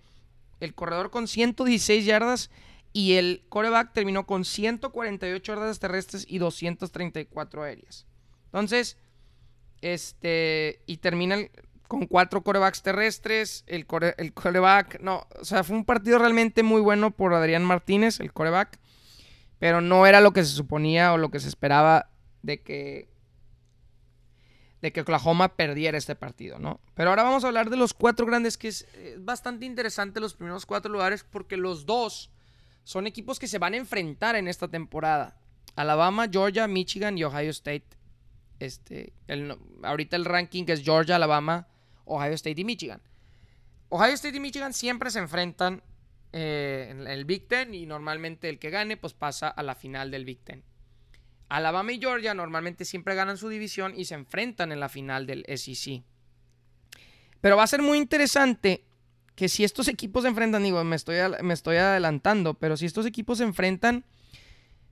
[0.62, 2.52] el corredor con 116 yardas
[2.94, 8.06] y el coreback terminó con 148 yardas terrestres y 234 aéreas.
[8.46, 8.96] Entonces,
[9.82, 11.36] este, y termina
[11.94, 13.64] con cuatro corebacks terrestres.
[13.68, 13.86] El,
[14.18, 18.34] el coreback, no, o sea, fue un partido realmente muy bueno por Adrián Martínez, el
[18.34, 18.80] coreback.
[19.60, 22.10] Pero no era lo que se suponía o lo que se esperaba
[22.42, 23.14] de que
[24.82, 26.82] de que Oklahoma perdiera este partido, ¿no?
[26.94, 30.34] Pero ahora vamos a hablar de los cuatro grandes, que es, es bastante interesante los
[30.34, 32.32] primeros cuatro lugares, porque los dos
[32.84, 35.38] son equipos que se van a enfrentar en esta temporada.
[35.78, 37.86] Alabama, Georgia, Michigan y Ohio State.
[38.60, 39.14] Este,
[39.84, 41.68] ahorita el ranking es Georgia, Alabama,
[42.06, 43.02] Ohio State y Michigan.
[43.90, 45.84] Ohio State y Michigan siempre se enfrentan
[46.32, 50.10] eh, en el Big Ten y normalmente el que gane pues pasa a la final
[50.10, 50.64] del Big Ten.
[51.50, 55.46] Alabama y Georgia normalmente siempre ganan su división y se enfrentan en la final del
[55.48, 56.04] SEC.
[57.42, 58.86] Pero va a ser muy interesante
[59.36, 63.06] que si estos equipos se enfrentan, digo, me estoy, me estoy adelantando, pero si estos
[63.06, 64.06] equipos se enfrentan,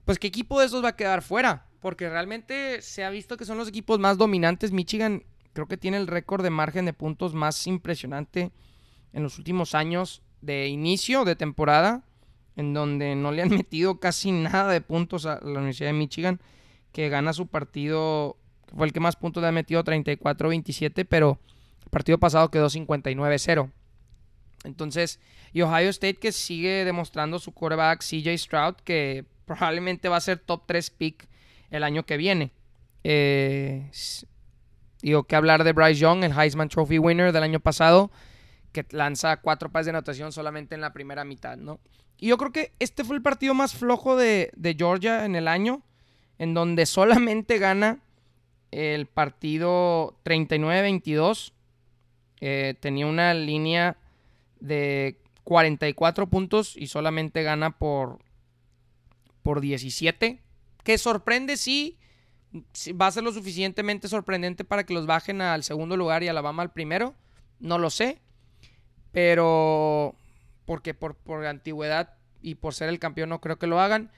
[0.04, 3.44] pues qué equipo de esos va a quedar fuera, porque realmente se ha visto que
[3.44, 4.70] son los equipos más dominantes.
[4.70, 8.50] Michigan creo que tiene el récord de margen de puntos más impresionante
[9.12, 12.02] en los últimos años de inicio de temporada,
[12.56, 16.40] en donde no le han metido casi nada de puntos a la Universidad de Michigan,
[16.92, 18.36] que gana su partido,
[18.76, 21.38] fue el que más puntos le ha metido, 34-27, pero
[21.84, 23.70] el partido pasado quedó 59-0.
[24.64, 25.18] Entonces,
[25.52, 30.38] y Ohio State que sigue demostrando su quarterback CJ Stroud, que probablemente va a ser
[30.38, 31.28] top 3 pick
[31.70, 32.52] el año que viene.
[33.04, 33.90] Eh,
[35.02, 38.10] digo que hablar de Bryce Young, el Heisman Trophy winner del año pasado,
[38.72, 41.80] que lanza cuatro pases de anotación solamente en la primera mitad, ¿no?
[42.18, 45.82] Y yo creo que este fue el partido más flojo de, Georgia en el año,
[46.38, 48.00] en donde solamente gana
[48.70, 51.52] el partido 39-22.
[52.40, 53.96] Eh, tenía una línea
[54.60, 58.20] de 44 puntos y solamente gana por,
[59.42, 60.40] por 17.
[60.84, 61.98] Que sorprende, sí.
[63.00, 66.62] Va a ser lo suficientemente sorprendente para que los bajen al segundo lugar y Alabama
[66.62, 67.14] al primero.
[67.58, 68.20] No lo sé.
[69.12, 70.14] Pero.
[70.66, 74.10] Porque por, por antigüedad y por ser el campeón no creo que lo hagan.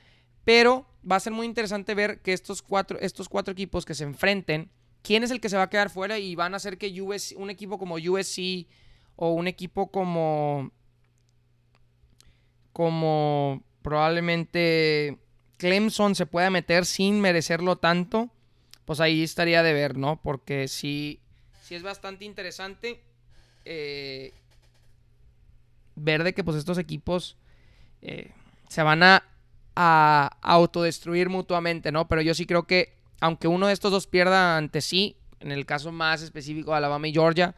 [0.44, 4.04] Pero va a ser muy interesante ver que estos cuatro, estos cuatro equipos que se
[4.04, 4.71] enfrenten,
[5.02, 7.00] quién es el que se va a quedar fuera y van a hacer que
[7.37, 8.67] un equipo como USC
[9.17, 10.73] o un equipo como
[12.73, 15.19] como probablemente
[15.57, 18.31] Clemson se pueda meter sin merecerlo tanto,
[18.85, 20.21] pues ahí estaría de ver, ¿no?
[20.23, 21.21] Porque sí,
[21.63, 23.00] sí es bastante interesante
[23.65, 24.33] eh,
[25.96, 27.37] ver de que pues estos equipos
[28.02, 28.33] eh,
[28.69, 29.25] se van a,
[29.75, 32.09] a autodestruir mutuamente, ¿no?
[32.09, 35.67] Pero yo sí creo que aunque uno de estos dos pierda ante sí, en el
[35.67, 37.55] caso más específico de Alabama y Georgia,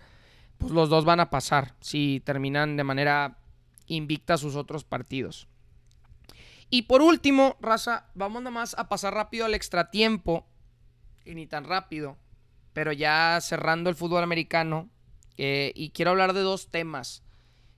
[0.59, 3.39] pues los dos van a pasar si terminan de manera
[3.87, 5.49] invicta sus otros partidos.
[6.71, 10.47] Y por último, raza, vamos nada más a pasar rápido al extratiempo.
[11.25, 12.17] y ni tan rápido.
[12.73, 14.91] Pero ya cerrando el fútbol americano,
[15.37, 17.23] y quiero hablar de dos temas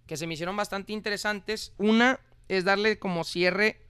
[0.07, 1.73] que se me hicieron bastante interesantes.
[1.77, 3.87] Una es darle como cierre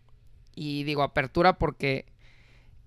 [0.55, 2.07] y digo apertura porque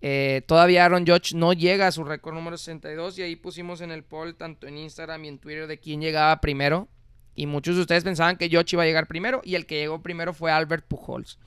[0.01, 3.91] eh, todavía Aaron Judge no llega a su récord número 62 y ahí pusimos en
[3.91, 6.89] el poll tanto en Instagram y en Twitter de quién llegaba primero.
[7.34, 10.01] Y muchos de ustedes pensaban que Judge iba a llegar primero y el que llegó
[10.01, 11.39] primero fue Albert Pujols.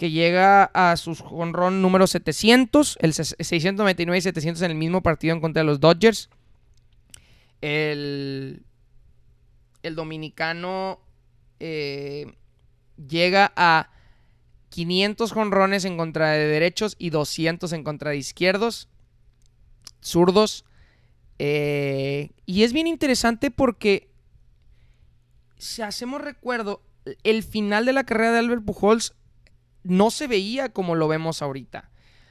[0.00, 5.34] Que llega a su jonrón número 700, el 699 y 700 en el mismo partido
[5.34, 6.30] en contra de los Dodgers.
[7.60, 8.62] El,
[9.82, 11.00] el dominicano
[11.58, 12.32] eh,
[12.96, 13.90] llega a
[14.70, 18.88] 500 jonrones en contra de derechos y 200 en contra de izquierdos,
[20.00, 20.64] zurdos.
[21.38, 24.08] Eh, y es bien interesante porque,
[25.58, 26.80] si hacemos recuerdo,
[27.22, 29.14] el final de la carrera de Albert Pujols
[29.82, 31.90] no se veía como lo vemos ahorita.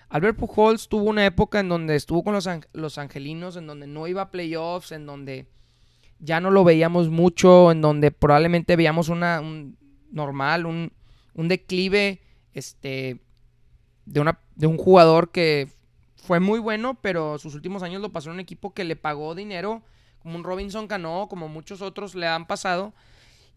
[0.10, 4.08] Albert Pujols tuvo una época en donde estuvo con los, los angelinos, en donde no
[4.08, 5.48] iba a playoffs, en donde
[6.20, 9.78] ya no lo veíamos mucho, en donde probablemente veíamos una, un
[10.12, 10.92] normal, un,
[11.36, 12.22] un declive
[12.54, 13.22] este,
[14.06, 15.70] de, una, de un jugador que
[16.16, 19.36] fue muy bueno, pero sus últimos años lo pasó en un equipo que le pagó
[19.36, 19.84] dinero,
[20.20, 22.94] como un Robinson Cano, como muchos otros le han pasado,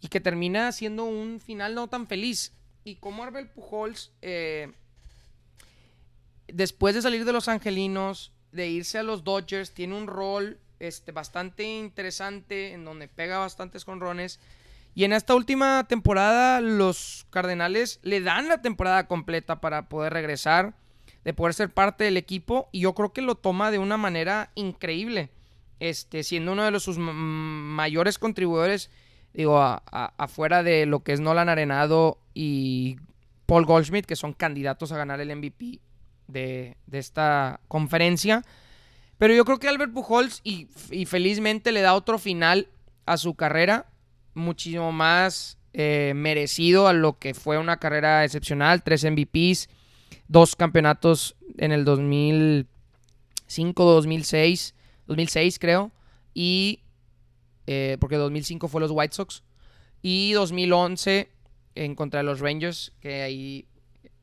[0.00, 2.52] y que termina siendo un final no tan feliz.
[2.84, 4.72] Y como Arbel Pujols, eh,
[6.48, 11.12] después de salir de los Angelinos, de irse a los Dodgers, tiene un rol este,
[11.12, 14.40] bastante interesante en donde pega bastantes conrones.
[14.94, 20.74] Y en esta última temporada los Cardenales le dan la temporada completa para poder regresar,
[21.24, 24.50] de poder ser parte del equipo y yo creo que lo toma de una manera
[24.54, 25.30] increíble,
[25.80, 28.90] este, siendo uno de los sus mayores contribuidores,
[29.34, 32.96] digo, afuera de lo que es Nolan Arenado y
[33.46, 35.80] Paul Goldschmidt, que son candidatos a ganar el MVP
[36.28, 38.42] de, esta conferencia.
[39.18, 40.66] Pero yo creo que Albert Pujols y,
[41.06, 42.68] felizmente le da otro final
[43.06, 43.86] a su carrera
[44.34, 48.82] muchísimo más eh, merecido a lo que fue una carrera excepcional.
[48.82, 49.68] Tres MVPs,
[50.28, 54.74] dos campeonatos en el 2005, 2006,
[55.06, 55.90] 2006 creo.
[56.34, 56.80] Y
[57.66, 59.42] eh, porque 2005 fue los White Sox.
[60.02, 61.30] Y 2011
[61.74, 63.66] en contra de los Rangers, que ahí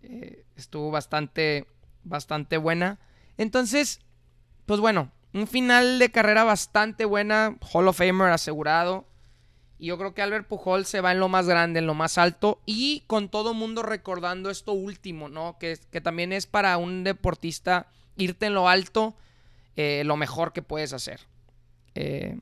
[0.03, 1.65] eh, estuvo bastante,
[2.03, 2.99] bastante buena.
[3.37, 4.01] Entonces,
[4.65, 7.57] pues bueno, un final de carrera bastante buena.
[7.71, 9.07] Hall of Famer asegurado.
[9.77, 12.17] Y yo creo que Albert Pujol se va en lo más grande, en lo más
[12.17, 12.59] alto.
[12.65, 15.57] Y con todo mundo recordando esto último, ¿no?
[15.57, 17.87] Que, que también es para un deportista
[18.17, 19.15] irte en lo alto,
[19.75, 21.21] eh, lo mejor que puedes hacer.
[21.95, 22.37] Eh,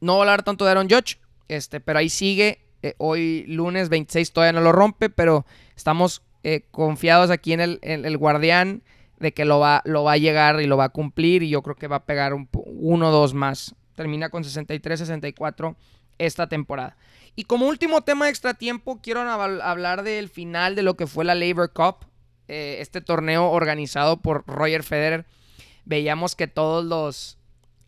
[0.00, 1.18] no voy a hablar tanto de Aaron Judge,
[1.48, 2.60] este, pero ahí sigue.
[2.82, 6.22] Eh, hoy lunes 26 todavía no lo rompe, pero estamos
[6.70, 8.84] confiados aquí en el, el, guardián
[9.18, 11.42] de que lo va, lo va a llegar y lo va a cumplir.
[11.42, 13.74] Y yo creo que va a pegar un, uno o dos más.
[13.96, 15.76] Termina con 63, 64
[16.18, 16.96] esta temporada.
[17.34, 21.24] Y como último tema de extra tiempo, quiero hablar del final de lo que fue
[21.24, 22.06] la Labor Cup,
[22.48, 25.26] eh, este torneo organizado por Roger Federer.
[25.84, 27.38] Veíamos que todos los,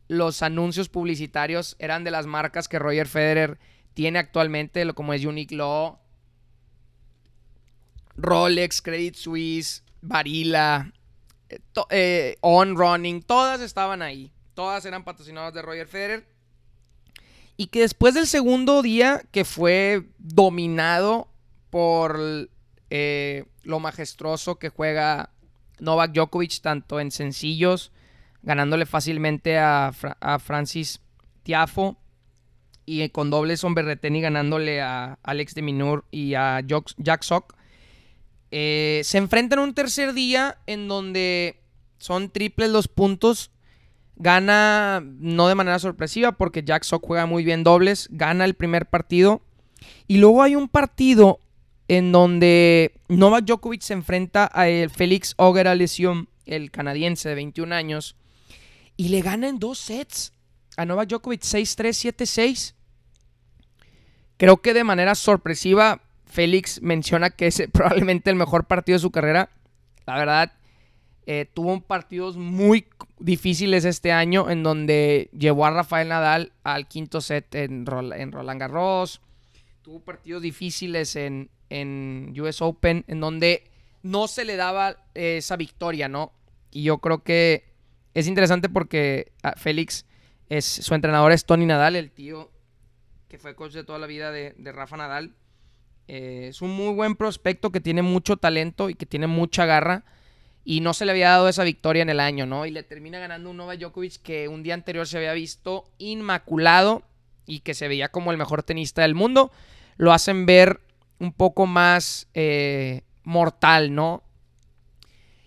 [0.08, 3.58] los anuncios publicitarios eran de las marcas que Roger Federer
[3.94, 5.98] tiene actualmente, como es Unique Law,
[8.16, 10.92] Rolex, Credit Suisse, Barilla,
[11.48, 14.32] eh, eh, On Running, todas estaban ahí.
[14.54, 16.26] Todas eran patrocinadas de Roger Federer.
[17.56, 21.28] Y que después del segundo día, que fue dominado
[21.70, 22.48] por
[22.90, 25.30] eh, lo majestuoso que juega
[25.78, 27.92] Novak Djokovic, tanto en sencillos,
[28.42, 29.92] ganándole fácilmente a,
[30.40, 31.00] Francis
[31.42, 31.96] Tiafo,
[32.86, 37.54] y con dobles son Berreteni ganándole a Alex de Minur y a Jack Sock.
[38.50, 41.60] Eh, se enfrentan un tercer día en donde
[41.98, 43.50] son triples los puntos
[44.20, 48.08] Gana no de manera sorpresiva porque Jack Sock juega muy bien dobles.
[48.10, 49.42] Gana el primer partido.
[50.08, 51.40] Y luego hay un partido
[51.86, 58.16] en donde Novak Djokovic se enfrenta a Félix Auger Lesión, el canadiense de 21 años.
[58.98, 60.32] Y le gana en dos sets
[60.76, 62.74] a Novak Djokovic 6-3, 7-6.
[64.36, 69.12] Creo que de manera sorpresiva Félix menciona que es probablemente el mejor partido de su
[69.12, 69.50] carrera.
[70.04, 70.52] La verdad,
[71.26, 72.86] eh, tuvo partidos muy
[73.20, 79.20] difíciles este año en donde llevó a Rafael Nadal al quinto set en, Roland Garros.
[79.82, 81.50] Tuvo partidos difíciles en,
[82.36, 83.62] US Open en donde
[84.02, 86.32] no se le daba esa victoria, ¿no?
[86.72, 87.68] Y yo creo que
[88.14, 90.06] es interesante porque ah, Félix,
[90.48, 92.50] es, su entrenador es Tony Nadal, el tío
[93.28, 95.34] que fue coach de toda la vida de, Rafa Nadal.
[96.08, 100.04] Eh, es un muy buen prospecto que tiene mucho talento y que tiene mucha garra
[100.64, 102.66] y no se le había dado esa victoria en el año, ¿no?
[102.66, 107.02] Y le termina ganando un Novak Djokovic que un día anterior se había visto inmaculado
[107.46, 109.50] y que se veía como el mejor tenista del mundo.
[109.96, 110.80] Lo hacen ver
[111.18, 114.22] un poco más eh, mortal, ¿no?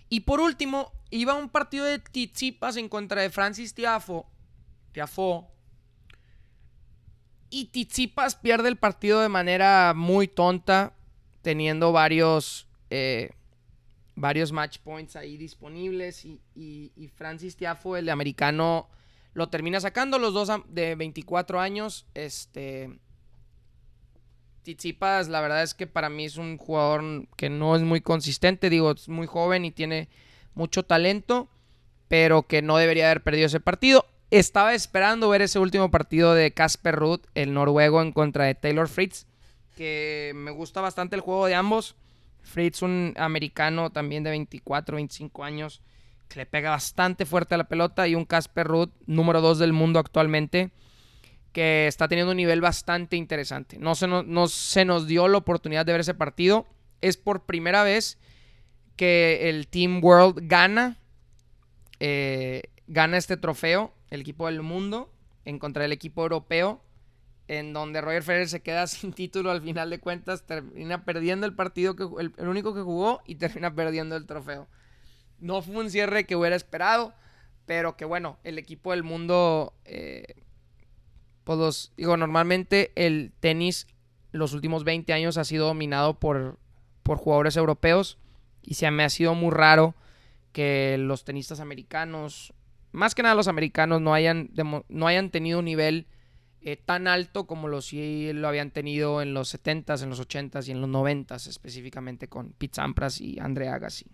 [0.08, 4.26] Y por último, iba un partido de Tsitsipas en contra de Francis Tiafo.
[4.92, 5.46] Tiafo.
[7.50, 10.94] Y Tsitsipas pierde el partido de manera muy tonta,
[11.42, 13.30] teniendo varios, eh,
[14.14, 16.24] varios match points ahí disponibles.
[16.24, 18.88] Y, Francis Tiafo, el americano,
[19.34, 20.18] lo termina sacando.
[20.18, 22.06] Los dos de 24 años.
[22.14, 22.98] Este.
[24.62, 28.70] Tsitsipas, la verdad es que para mí es un jugador que no es muy consistente.
[28.70, 30.08] Digo, es muy joven y tiene
[30.54, 31.48] mucho talento,
[32.08, 34.06] pero que no debería haber perdido ese partido.
[34.30, 38.88] Estaba esperando ver ese último partido de Casper Ruud, el noruego, en contra de Taylor
[38.88, 39.26] Fritz,
[39.76, 41.96] que me gusta bastante el juego de ambos.
[42.42, 45.82] Fritz, un americano también de 24, 25 años,
[46.28, 49.72] que le pega bastante fuerte a la pelota, y un Casper Ruud, número 2 del
[49.72, 50.70] mundo actualmente,
[51.52, 53.78] que está teniendo un nivel bastante interesante.
[53.78, 56.66] No se, no se nos dio la oportunidad de ver ese partido.
[57.02, 58.18] Es por primera vez
[58.96, 60.98] que el Team World gana,
[62.00, 65.12] eh, gana este trofeo, el equipo del mundo,
[65.44, 66.82] en contra del equipo europeo,
[67.48, 71.54] en donde Roger Federer se queda sin título al final de cuentas, termina perdiendo el
[71.54, 74.68] partido, que, el, único que jugó y termina perdiendo el trofeo.
[75.38, 77.14] No fue un cierre que hubiera esperado,
[77.66, 80.44] pero que bueno, el equipo del mundo, eh,
[81.44, 83.86] pues digo, normalmente el tenis
[84.30, 86.58] los últimos 20 años ha sido dominado por,
[87.02, 88.18] por jugadores europeos
[88.62, 89.94] y se me ha sido muy raro
[90.52, 92.52] que los tenistas americanos,
[92.92, 94.50] más que nada los americanos, no hayan,
[94.88, 96.06] no hayan tenido un nivel
[96.64, 100.70] eh, tan alto como lo lo habían tenido en los 70s, en los 80s y
[100.70, 104.06] en los 90s, específicamente con Pete Sampras y Andre Agassi.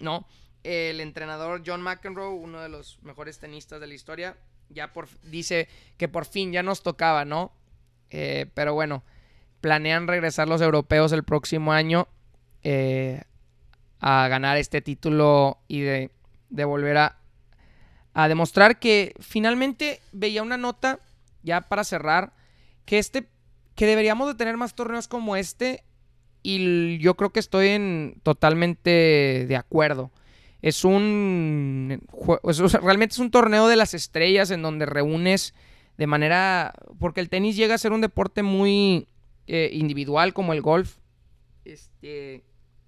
[0.00, 0.26] ¿No?
[0.64, 4.36] El entrenador John McEnroe, uno de los mejores tenistas de la historia,
[4.70, 7.52] ya por, dice que por fin ya nos tocaba, ¿no?
[8.10, 9.04] Eh, pero bueno,
[9.60, 12.08] planean regresar los europeos el próximo año.
[12.64, 13.22] Eh,
[14.00, 16.10] a ganar este título y de,
[16.64, 17.18] volver a,
[18.28, 21.00] demostrar que finalmente veía una nota,
[21.42, 22.32] ya para cerrar,
[22.84, 23.28] que este,
[23.74, 25.84] que deberíamos de tener más torneos como este
[26.42, 30.12] y yo creo que estoy en totalmente de acuerdo.
[30.62, 32.02] Es un,
[32.82, 35.54] realmente es un torneo de las estrellas en donde reúnes
[35.98, 39.08] de manera, porque el tenis llega a ser un deporte muy
[39.46, 40.98] eh, individual como el golf.
[41.64, 42.44] Este,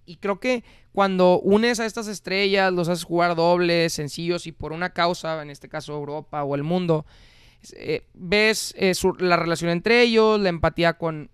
[0.07, 0.65] y creo que
[0.99, 5.49] cuando unes a estas estrellas, los haces jugar dobles, sencillos y por una causa, en
[5.49, 7.07] este caso Europa o el mundo,
[7.75, 11.31] eh, ves eh, la relación entre ellos, la empatía con,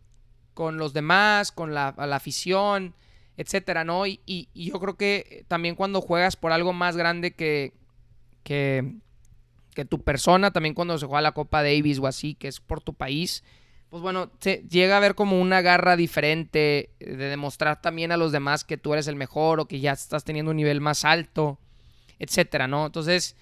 [0.52, 2.94] con los demás, con la, afición,
[3.38, 4.06] etcétera, ¿no?
[4.06, 7.72] Y, yo creo que también cuando juegas por algo más grande que,
[8.42, 8.92] que
[9.88, 12.92] tu persona, también cuando se juega la Copa Davis o así, que es por tu
[12.92, 13.42] país,
[13.94, 18.64] pues bueno, llega a ver como una garra diferente de demostrar también a los demás
[18.64, 21.60] que tú eres el mejor o que ya estás teniendo un nivel más alto,
[22.18, 22.86] etcétera, ¿no?
[22.86, 23.36] Entonces,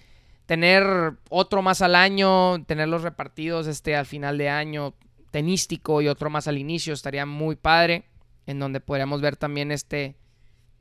[0.45, 4.93] tener otro más al año, tenerlos repartidos este al final de año
[5.31, 8.03] tenístico y otro más al inicio estaría muy padre,
[8.45, 10.17] en donde podríamos ver también este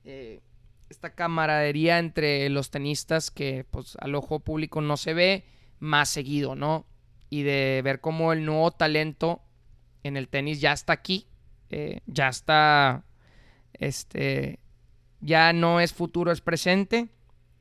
[0.04, 0.42] eh,
[0.90, 5.46] esta camaradería entre los tenistas que pues al ojo público no se ve
[5.78, 6.84] más seguido, ¿no?
[7.30, 9.40] Y de ver cómo el nuevo talento
[10.02, 11.26] en el tenis ya está aquí,
[11.70, 13.04] eh, ya está,
[13.74, 14.58] este,
[15.20, 17.08] ya no es futuro, es presente.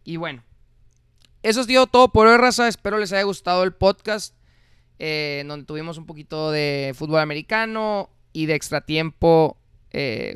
[0.03, 0.43] Y bueno,
[1.43, 2.67] eso sido todo por hoy, raza.
[2.67, 4.35] Espero les haya gustado el podcast,
[4.99, 9.57] eh, donde tuvimos un poquito de fútbol americano y de extratiempo,
[9.91, 10.35] eh,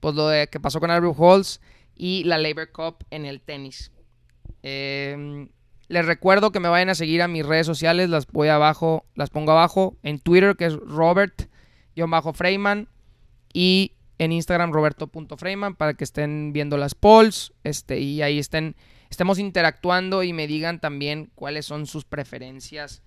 [0.00, 1.60] pues lo de que pasó con Albert Halls
[1.94, 3.92] y la Labor Cup en el tenis.
[4.62, 5.48] Eh,
[5.88, 9.30] les recuerdo que me vayan a seguir a mis redes sociales, las voy abajo, las
[9.30, 12.88] pongo abajo en Twitter que es Robert-Freyman
[13.52, 18.76] y en Instagram roberto.freyman para que estén viendo las polls este, y ahí estén,
[19.10, 23.02] estemos interactuando y me digan también cuáles son sus preferencias,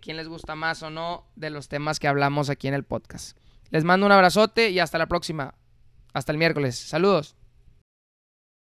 [0.00, 3.36] quién les gusta más o no de los temas que hablamos aquí en el podcast.
[3.70, 5.54] Les mando un abrazote y hasta la próxima.
[6.12, 6.76] Hasta el miércoles.
[6.76, 7.36] Saludos.